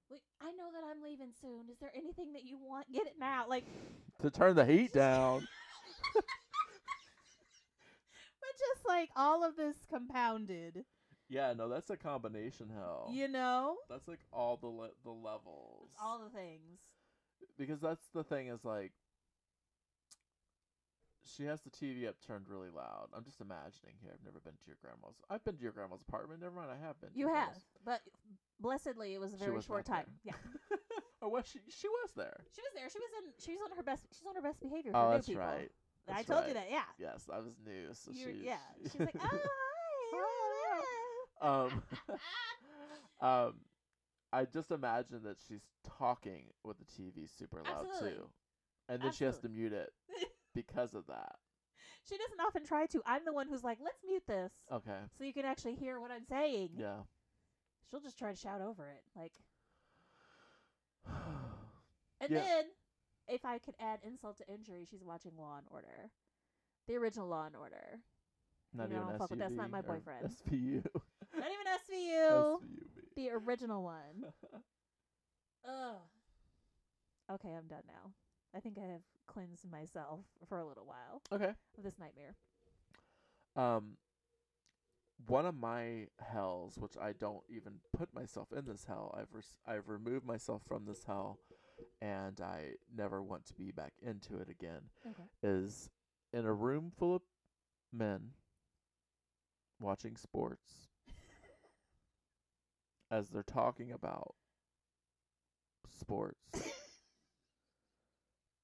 wait, 0.10 0.23
I 0.39 0.52
know 0.54 0.71
that 0.71 0.86
I'm 0.86 1.02
leaving 1.02 1.34
soon. 1.34 1.69
Is 1.69 1.80
there 1.80 1.91
anything 1.93 2.32
that 2.34 2.45
you 2.45 2.58
want? 2.58 2.89
Get 2.93 3.08
it 3.08 3.19
now. 3.19 3.45
Like, 3.47 3.65
To 4.19 4.32
turn 4.32 4.56
the 4.56 4.65
heat 4.65 4.93
down. 4.93 5.45
but 8.41 8.54
just 8.58 8.88
like 8.88 9.10
all 9.15 9.43
of 9.43 9.56
this 9.56 9.78
compounded, 9.89 10.86
yeah, 11.30 11.54
no, 11.54 11.69
that's 11.69 11.89
a 11.89 11.98
combination 11.98 12.69
hell. 12.74 13.10
you 13.12 13.28
know? 13.28 13.76
That's 13.89 14.08
like 14.08 14.19
all 14.34 14.58
the 14.58 14.67
le- 14.67 14.89
the 15.04 15.12
levels. 15.12 15.89
It's 15.91 16.02
all 16.02 16.19
the 16.19 16.30
things. 16.36 16.80
because 17.58 17.80
that's 17.80 18.08
the 18.13 18.24
thing 18.24 18.48
is 18.48 18.65
like 18.65 18.91
she 21.24 21.43
has 21.45 21.62
the 21.62 21.69
TV 21.69 22.08
up 22.08 22.15
turned 22.26 22.48
really 22.50 22.69
loud. 22.76 23.10
I'm 23.15 23.24
just 23.24 23.41
imagining 23.41 23.95
here. 24.02 24.12
I've 24.13 24.26
never 24.26 24.39
been 24.39 24.54
to 24.54 24.65
your 24.67 24.78
grandma's. 24.82 25.15
I've 25.30 25.43
been 25.43 25.56
to 25.58 25.62
your 25.63 25.72
grandma's 25.72 26.02
apartment. 26.02 26.41
Never 26.41 26.56
mind, 26.56 26.69
I 26.72 26.86
have 26.86 27.00
been. 27.00 27.12
to 27.12 27.17
You 27.17 27.28
have, 27.28 27.54
grandma's. 27.54 27.63
but 27.86 28.02
blessedly, 28.60 29.13
it 29.13 29.19
was 29.19 29.34
a 29.34 29.38
very 29.38 29.52
was 29.56 29.65
short 29.65 29.88
not 29.88 29.95
time. 29.98 30.06
Yeah, 30.24 30.34
oh, 31.22 31.30
was 31.30 31.45
she? 31.45 31.60
She 31.69 31.88
was 31.88 32.12
there. 32.15 32.38
she 32.56 32.62
was 32.62 32.72
there. 32.74 32.89
She 32.89 32.98
was 32.98 33.12
in. 33.22 33.26
She 33.38 33.52
was 33.52 33.62
on 33.69 33.78
her 33.78 33.84
best. 33.84 34.06
She's 34.12 34.26
on 34.28 34.36
her 34.36 34.41
best 34.41 34.60
behavior. 34.60 34.91
Oh, 34.95 35.08
new 35.10 35.13
that's 35.13 35.28
people. 35.28 35.43
right. 35.43 35.69
I 36.10 36.15
That's 36.17 36.28
told 36.28 36.48
you 36.48 36.54
that. 36.54 36.67
Yeah. 36.69 36.84
Yes, 36.98 37.30
I 37.32 37.39
was 37.39 37.54
new, 37.65 37.93
so 37.93 38.12
You're- 38.13 38.34
she. 38.39 38.45
yeah. 38.45 38.58
she- 38.84 38.89
She's 38.91 39.00
like, 39.00 39.15
oh, 39.19 39.39
hi. 41.41 41.48
um, 41.48 41.84
um, 43.22 43.54
I 44.32 44.45
just 44.45 44.72
imagine 44.72 45.24
that 45.24 45.38
she's 45.48 45.63
talking 45.98 46.45
with 46.63 46.78
the 46.80 46.86
TV 46.86 47.28
super 47.30 47.62
loud 47.63 47.88
Absolutely. 47.89 48.12
too, 48.19 48.30
and 48.88 49.02
then 49.02 49.12
she 49.12 49.24
has 49.24 49.38
to 49.39 49.50
mute 49.50 49.74
it 49.74 49.91
because 50.54 50.93
of 50.93 51.06
that. 51.08 51.36
she 52.08 52.17
doesn't 52.17 52.39
often 52.45 52.63
try 52.65 52.86
to. 52.88 53.02
I'm 53.06 53.26
the 53.26 53.34
one 53.34 53.48
who's 53.48 53.63
like, 53.63 53.80
let's 53.84 54.00
mute 54.06 54.24
this 54.28 54.54
Okay. 54.72 55.00
so 55.17 55.24
you 55.24 55.34
can 55.34 55.45
actually 55.45 55.76
hear 55.76 56.00
what 56.00 56.12
I'm 56.12 56.26
saying. 56.26 56.69
Yeah. 56.78 56.98
She'll 57.89 58.00
just 58.02 58.19
try 58.19 58.32
to 58.32 58.38
shout 58.38 58.62
over 58.62 58.88
it. 58.88 59.02
Like, 59.15 59.34
and 62.22 62.30
Yeah. 62.32 62.39
then 62.41 62.65
if 63.30 63.46
I 63.46 63.60
could 63.60 63.76
add 63.80 64.00
insult 64.04 64.38
to 64.38 64.48
injury, 64.54 64.86
she's 64.89 65.04
watching 65.04 65.32
Law 65.38 65.58
and 65.58 65.68
Order, 65.70 66.10
the 66.88 66.96
original 66.96 67.28
Law 67.28 67.46
and 67.46 67.56
Order. 67.56 68.00
Not 68.74 68.89
know, 68.89 68.96
even 68.98 69.08
don't 69.08 69.18
fuck 69.18 69.30
with- 69.30 69.39
that's 69.39 69.54
not 69.54 69.70
my 69.72 69.82
boyfriend. 69.82 70.28
SVU. 70.30 70.84
Not 71.36 71.48
even 71.52 71.68
SVU, 71.89 72.30
SVU. 72.30 72.60
the 73.15 73.30
original 73.32 73.84
one. 73.84 74.26
Ugh. 75.68 75.96
Okay, 77.32 77.50
I'm 77.50 77.68
done 77.68 77.84
now. 77.88 78.12
I 78.56 78.60
think 78.60 78.78
I 78.80 78.86
have 78.88 79.02
cleansed 79.28 79.70
myself 79.70 80.22
for 80.48 80.58
a 80.58 80.65
little 80.65 80.86
while 80.86 81.22
okay. 81.32 81.54
of 81.78 81.84
this 81.84 82.00
nightmare. 82.00 82.36
Um, 83.56 83.98
one 85.28 85.46
of 85.46 85.54
my 85.56 86.08
hells, 86.20 86.78
which 86.78 86.94
I 87.00 87.12
don't 87.13 87.44
even 87.50 87.74
put 87.96 88.13
myself 88.13 88.48
in 88.56 88.65
this 88.65 88.86
hell, 88.86 89.13
I've 89.20 89.34
res- 89.34 89.58
I've 89.68 89.88
removed 89.89 90.26
myself 90.26 90.63
from 90.68 90.86
this 90.86 91.04
hell, 91.04 91.39
and 92.02 92.39
I 92.42 92.72
never 92.96 93.22
want 93.22 93.46
to 93.48 93.54
be 93.54 93.72
back 93.72 93.94
into 94.02 94.38
it 94.38 94.50
again. 94.50 94.82
Okay. 95.06 95.24
Is 95.44 95.89
in 96.34 96.46
a 96.46 96.54
room 96.54 96.92
full 96.98 97.15
of 97.15 97.22
men 97.92 98.32
watching 99.80 100.15
sports 100.15 100.72
as 103.12 103.30
they're 103.30 103.44
talking 103.44 103.92
about 103.92 104.36
sports 106.00 106.39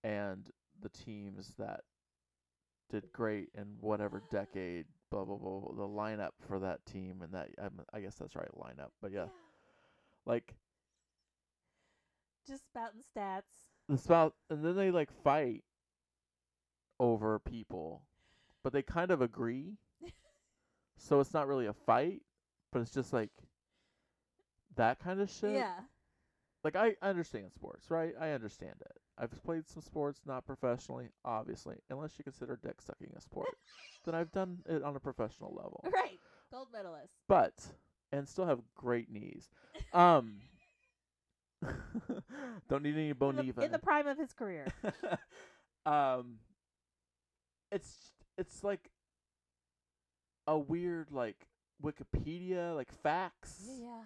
and 0.04 0.50
the 0.82 0.90
teams 0.90 1.54
that 1.58 1.82
did 2.90 3.12
great 3.12 3.50
in 3.56 3.78
whatever 3.82 4.22
decade, 4.32 4.86
blah 5.12 5.24
blah 5.24 5.38
blah, 5.38 5.60
blah, 5.60 5.76
the 5.76 5.92
lineup 5.92 6.32
for 6.48 6.60
that 6.60 6.86
team 6.86 7.22
and 7.22 7.34
that 7.34 7.50
um, 7.62 7.82
I 7.94 8.00
guess 8.00 8.16
that's 8.16 8.36
right 8.36 8.48
lineup, 8.58 8.92
but 9.02 9.12
yeah, 9.12 9.28
like 10.26 10.56
Just 12.48 12.68
spouting 12.68 13.02
stats. 13.16 13.44
the 13.90 13.98
spout, 13.98 14.34
and 14.50 14.64
then 14.64 14.76
they 14.76 14.92
like 14.92 15.10
fight 15.24 15.64
over 17.00 17.40
people, 17.40 18.04
but 18.64 18.72
they 18.74 18.82
kind 18.82 19.12
of 19.12 19.22
agree, 19.22 19.78
so 20.98 21.20
it's 21.20 21.34
not 21.34 21.48
really 21.48 21.66
a 21.68 21.74
fight, 21.74 22.22
but 22.72 22.82
it's 22.82 22.92
just 22.94 23.14
like 23.14 23.32
that 24.76 25.00
kind 25.00 25.20
of 25.22 25.30
shit. 25.30 25.54
Yeah. 25.56 25.80
like 26.64 26.76
I 26.76 26.96
I 27.02 27.10
understand 27.10 27.52
sports, 27.54 27.90
right? 27.90 28.14
I 28.20 28.32
understand 28.32 28.76
it. 28.82 28.98
I've 29.18 29.32
played 29.44 29.66
some 29.68 29.82
sports, 29.82 30.22
not 30.26 30.46
professionally, 30.46 31.08
obviously, 31.24 31.78
unless 31.90 32.18
you 32.18 32.24
consider 32.24 32.60
dick 32.62 32.82
sucking 32.82 33.12
a 33.16 33.22
sport. 33.22 33.48
then 34.06 34.14
I've 34.16 34.32
done 34.32 34.60
it 34.68 34.84
on 34.84 34.96
a 34.96 35.00
professional 35.00 35.54
level. 35.56 35.84
Right. 35.86 36.20
Gold 36.52 36.68
medalist. 36.74 37.14
But 37.28 37.54
and 38.12 38.28
still 38.28 38.46
have 38.46 38.60
great 38.76 39.10
knees. 39.12 39.50
Um 39.94 40.42
don't 42.70 42.84
need 42.84 42.96
any 42.96 43.10
In 43.10 43.16
boniva. 43.16 43.56
the, 43.56 43.66
in 43.66 43.72
the 43.72 43.80
prime 43.80 44.08
of 44.08 44.18
his 44.18 44.34
career. 44.34 44.68
um 45.86 46.36
it's 47.72 48.12
it's 48.38 48.64
like 48.64 48.90
a 50.48 50.58
weird 50.58 51.12
like 51.12 51.48
Wikipedia 51.84 52.76
like 52.76 52.92
facts 53.04 53.64
yeah, 53.80 54.04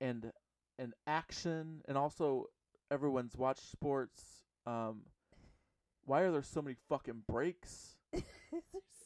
and 0.00 0.32
and 0.78 0.94
action 1.06 1.82
and 1.88 1.96
also 1.98 2.46
everyone's 2.90 3.36
watched 3.36 3.70
sports 3.70 4.22
um 4.66 5.02
why 6.04 6.20
are 6.22 6.30
there 6.30 6.42
so 6.42 6.62
many 6.62 6.76
fucking 6.88 7.22
breaks. 7.28 7.96
There's 8.12 8.22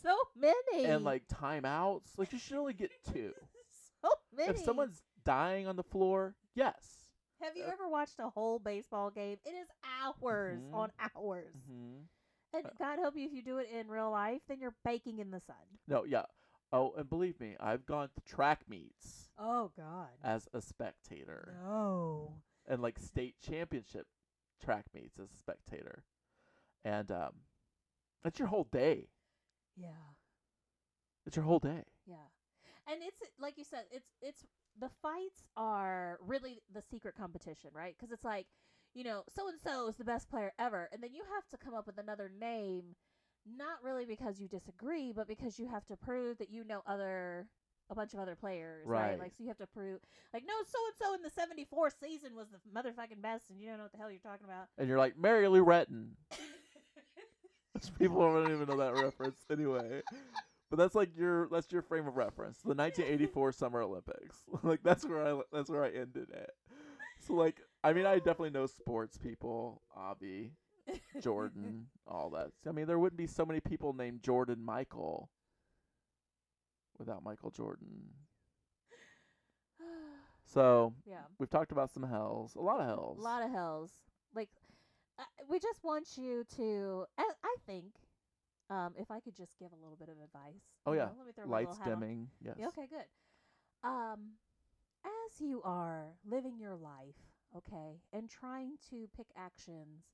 so 0.03 0.17
many. 0.37 0.85
and 0.85 1.05
like 1.05 1.25
timeouts 1.29 2.17
like 2.19 2.33
you 2.33 2.39
should 2.39 2.57
only 2.59 2.75
get 2.75 2.91
two 3.13 3.33
so 4.03 4.09
many. 4.37 4.51
if 4.51 4.59
someone's 4.59 5.03
dying 5.25 5.67
on 5.67 5.77
the 5.77 5.83
floor 5.83 6.35
yes 6.55 7.10
Have 7.43 7.57
you 7.57 7.65
uh, 7.65 7.71
ever 7.73 7.89
watched 7.89 8.19
a 8.19 8.29
whole 8.29 8.59
baseball 8.59 9.11
game? 9.11 9.39
It 9.45 9.51
is 9.51 9.69
hours 10.03 10.61
Mhm. 10.63 10.75
on 10.75 10.93
hours. 11.17 11.55
mm-hmm. 11.71 12.03
And 12.53 12.65
God 12.79 12.99
help 12.99 13.17
you 13.17 13.27
if 13.27 13.33
you 13.33 13.43
do 13.43 13.59
it 13.59 13.69
in 13.71 13.89
real 13.89 14.11
life, 14.11 14.41
then 14.49 14.61
you're 14.61 14.75
baking 14.85 15.19
in 15.21 15.31
the 15.31 15.41
sun. 15.41 15.57
no 15.87 16.05
yeah 16.05 16.25
oh 16.73 16.93
and 16.97 17.09
believe 17.09 17.39
me 17.41 17.57
i've 17.61 17.85
gone 17.87 18.09
to 18.15 18.21
track 18.23 18.61
meets 18.69 19.29
Oh 19.39 19.71
God. 19.77 20.09
as 20.23 20.49
a 20.53 20.61
spectator 20.61 21.57
No. 21.65 22.35
and 22.69 22.81
like 22.83 22.99
state 22.99 23.37
championship 23.41 24.07
track 24.63 24.87
meets 24.95 25.19
as 25.19 25.31
a 25.33 25.37
spectator 25.37 26.05
and 26.85 27.11
um 27.11 27.33
that's 28.23 28.39
your 28.39 28.49
whole 28.49 28.65
day 28.71 29.09
Yeah. 29.77 30.15
it's 31.27 31.37
your 31.37 31.45
whole 31.45 31.59
day 31.61 31.85
Yeah. 32.07 32.17
And 32.89 33.01
it's 33.03 33.21
like 33.39 33.59
you 33.59 33.65
said, 33.65 33.85
it's 33.91 34.09
it's 34.21 34.45
the 34.79 34.91
fights 35.03 35.43
are 35.57 36.19
really 36.25 36.63
the 36.73 36.83
secret 36.83 37.15
competition, 37.17 37.71
right? 37.75 37.95
Because 37.99 38.13
it's 38.13 38.25
like, 38.25 38.47
you 38.95 39.05
know, 39.05 39.23
so 39.29 39.49
and 39.49 39.59
so 39.61 39.89
is 39.89 39.97
the 39.97 40.05
best 40.05 40.31
player 40.31 40.53
ever, 40.59 40.89
and 40.93 41.03
then 41.03 41.13
you 41.13 41.23
have 41.35 41.47
to 41.49 41.65
come 41.65 41.75
up 41.75 41.87
with 41.87 41.99
another 41.99 42.31
name, 42.41 42.97
not 43.47 43.83
really 43.83 44.05
because 44.07 44.41
you 44.41 44.49
disagree, 44.49 45.13
but 45.13 45.29
because 45.29 45.59
you 45.59 45.69
have 45.69 45.85
to 45.87 45.97
prove 45.97 46.39
that 46.39 46.51
you 46.51 46.65
know 46.65 46.83
other 46.87 47.47
a 47.91 47.95
bunch 47.95 48.15
of 48.15 48.21
other 48.21 48.37
players, 48.37 48.87
right? 48.87 49.11
Right. 49.11 49.19
Like, 49.19 49.33
so 49.37 49.43
you 49.43 49.49
have 49.49 49.59
to 49.59 49.67
prove, 49.67 49.99
like, 50.33 50.45
no, 50.47 50.55
so 50.65 50.79
and 50.87 50.97
so 50.97 51.15
in 51.15 51.23
the 51.23 51.31
'74 51.31 51.91
season 52.01 52.37
was 52.37 52.47
the 52.51 52.59
motherfucking 52.73 53.21
best, 53.21 53.51
and 53.51 53.61
you 53.61 53.69
don't 53.69 53.79
know 53.79 53.85
what 53.85 53.93
the 53.93 53.99
hell 53.99 54.11
you're 54.11 54.21
talking 54.21 54.45
about. 54.45 54.69
and 54.79 54.89
you're 54.89 54.99
like 54.99 55.19
Mary 55.19 55.49
Lou 55.49 55.65
Retton. 55.65 56.11
People 57.99 58.21
don't 58.21 58.51
even 58.53 58.69
know 58.69 58.77
that 58.77 58.95
reference 59.03 59.39
anyway. 59.51 60.03
But 60.71 60.79
that's 60.79 60.95
like 60.95 61.17
your 61.17 61.49
that's 61.51 61.71
your 61.73 61.83
frame 61.83 62.07
of 62.07 62.17
reference. 62.17 62.59
The 62.59 62.69
1984 62.75 63.53
Summer 63.53 63.83
Olympics. 63.83 64.39
like 64.63 64.81
that's 64.85 65.05
where 65.05 65.27
I 65.27 65.41
that's 65.53 65.69
where 65.69 65.85
I 65.85 65.89
ended 65.89 66.29
at. 66.33 66.51
So 67.19 67.35
like 67.35 67.61
I 67.83 67.93
mean 67.93 68.07
I 68.07 68.17
definitely 68.17 68.51
know 68.51 68.67
sports 68.67 69.19
people, 69.19 69.83
Avi, 69.97 70.53
Jordan, 71.21 71.87
all 72.07 72.31
that. 72.31 72.53
I 72.69 72.73
mean 72.73 72.87
there 72.87 72.99
wouldn't 72.99 73.19
be 73.19 73.27
so 73.27 73.45
many 73.45 73.61
people 73.61 73.93
named 73.93 74.23
Jordan 74.23 74.65
Michael 74.65 75.29
without 76.99 77.25
Michael 77.25 77.51
Jordan. 77.51 77.89
So 80.53 80.95
yeah. 81.07 81.23
we've 81.39 81.49
talked 81.49 81.71
about 81.71 81.93
some 81.93 82.03
hells, 82.03 82.57
a 82.57 82.61
lot 82.61 82.81
of 82.81 82.87
hells. 82.87 83.19
A 83.21 83.23
lot 83.23 83.45
of 83.45 83.53
hells. 83.53 83.93
Like, 84.35 84.49
I, 85.17 85.23
we 85.49 85.61
just 85.61 85.85
want 85.85 86.09
you 86.17 86.45
to. 86.57 87.05
I, 87.17 87.31
I 87.45 87.57
think, 87.69 87.85
um, 88.71 88.95
if 88.97 89.11
I 89.11 89.21
could 89.21 89.37
just 89.37 89.59
give 89.59 89.73
a 89.73 89.77
little 89.83 89.97
bit 89.97 90.09
of 90.09 90.17
advice. 90.23 90.63
Oh, 90.87 90.93
yeah. 90.93 91.07
know, 91.07 91.15
let 91.19 91.27
me 91.27 91.33
throw 91.33 91.47
Lights 91.47 91.79
dimming. 91.85 92.29
Yes. 92.45 92.55
Yeah, 92.59 92.69
okay, 92.69 92.87
good. 92.89 93.07
Um, 93.83 94.39
as 95.05 95.41
you 95.41 95.61
are 95.65 96.09
living 96.29 96.59
your 96.59 96.77
life, 96.77 97.17
okay, 97.57 98.01
and 98.13 98.31
trying 98.31 98.77
to 98.91 99.09
pick 99.17 99.27
actions 99.37 100.05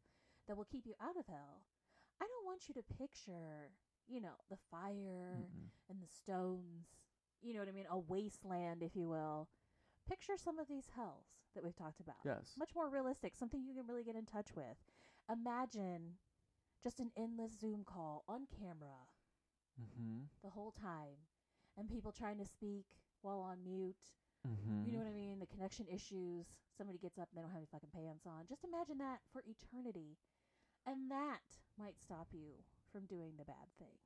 that 0.48 0.56
will 0.56 0.64
keep 0.64 0.86
you 0.86 0.94
out 1.02 1.16
of 1.18 1.26
hell, 1.26 1.62
I 2.20 2.24
don't 2.24 2.46
want 2.46 2.68
you 2.68 2.74
to 2.74 2.82
picture, 2.96 3.70
you 4.08 4.20
know, 4.20 4.34
the 4.48 4.56
fire 4.70 5.44
Mm-mm. 5.44 5.68
and 5.90 6.00
the 6.00 6.08
stones, 6.08 6.86
you 7.42 7.52
know 7.52 7.60
what 7.60 7.68
I 7.68 7.72
mean, 7.72 7.86
a 7.90 7.98
wasteland, 7.98 8.82
if 8.82 8.96
you 8.96 9.08
will. 9.08 9.48
Picture 10.08 10.34
some 10.36 10.58
of 10.58 10.68
these 10.68 10.86
hells 10.94 11.26
that 11.54 11.64
we've 11.64 11.76
talked 11.76 12.00
about. 12.00 12.16
Yes. 12.24 12.54
Much 12.58 12.70
more 12.74 12.88
realistic, 12.88 13.34
something 13.36 13.64
you 13.64 13.74
can 13.74 13.86
really 13.86 14.04
get 14.04 14.14
in 14.16 14.24
touch 14.24 14.54
with. 14.54 14.76
Imagine 15.30 16.14
just 16.82 17.00
an 17.00 17.10
endless 17.16 17.52
Zoom 17.60 17.84
call 17.84 18.24
on 18.28 18.46
camera 18.58 19.08
Mm-hmm. 19.76 20.24
the 20.42 20.48
whole 20.48 20.72
time 20.72 21.20
and 21.76 21.88
people 21.88 22.10
trying 22.10 22.38
to 22.38 22.46
speak 22.46 22.86
while 23.20 23.40
on 23.40 23.62
mute. 23.62 24.08
Mm-hmm. 24.48 24.86
You 24.86 24.92
know 24.92 25.04
what 25.04 25.08
I 25.08 25.12
mean? 25.12 25.38
The 25.38 25.46
connection 25.46 25.84
issues. 25.92 26.46
Somebody 26.78 26.98
gets 26.98 27.18
up 27.18 27.28
and 27.28 27.36
they 27.36 27.42
don't 27.42 27.50
have 27.52 27.60
any 27.60 27.68
fucking 27.70 27.92
pants 27.92 28.24
on. 28.24 28.48
Just 28.48 28.64
imagine 28.64 28.96
that 28.98 29.20
for 29.32 29.42
eternity. 29.44 30.16
And 30.86 31.10
that 31.10 31.44
might 31.78 32.00
stop 32.00 32.28
you 32.32 32.64
from 32.92 33.04
doing 33.04 33.32
the 33.36 33.44
bad 33.44 33.68
thing. 33.78 34.00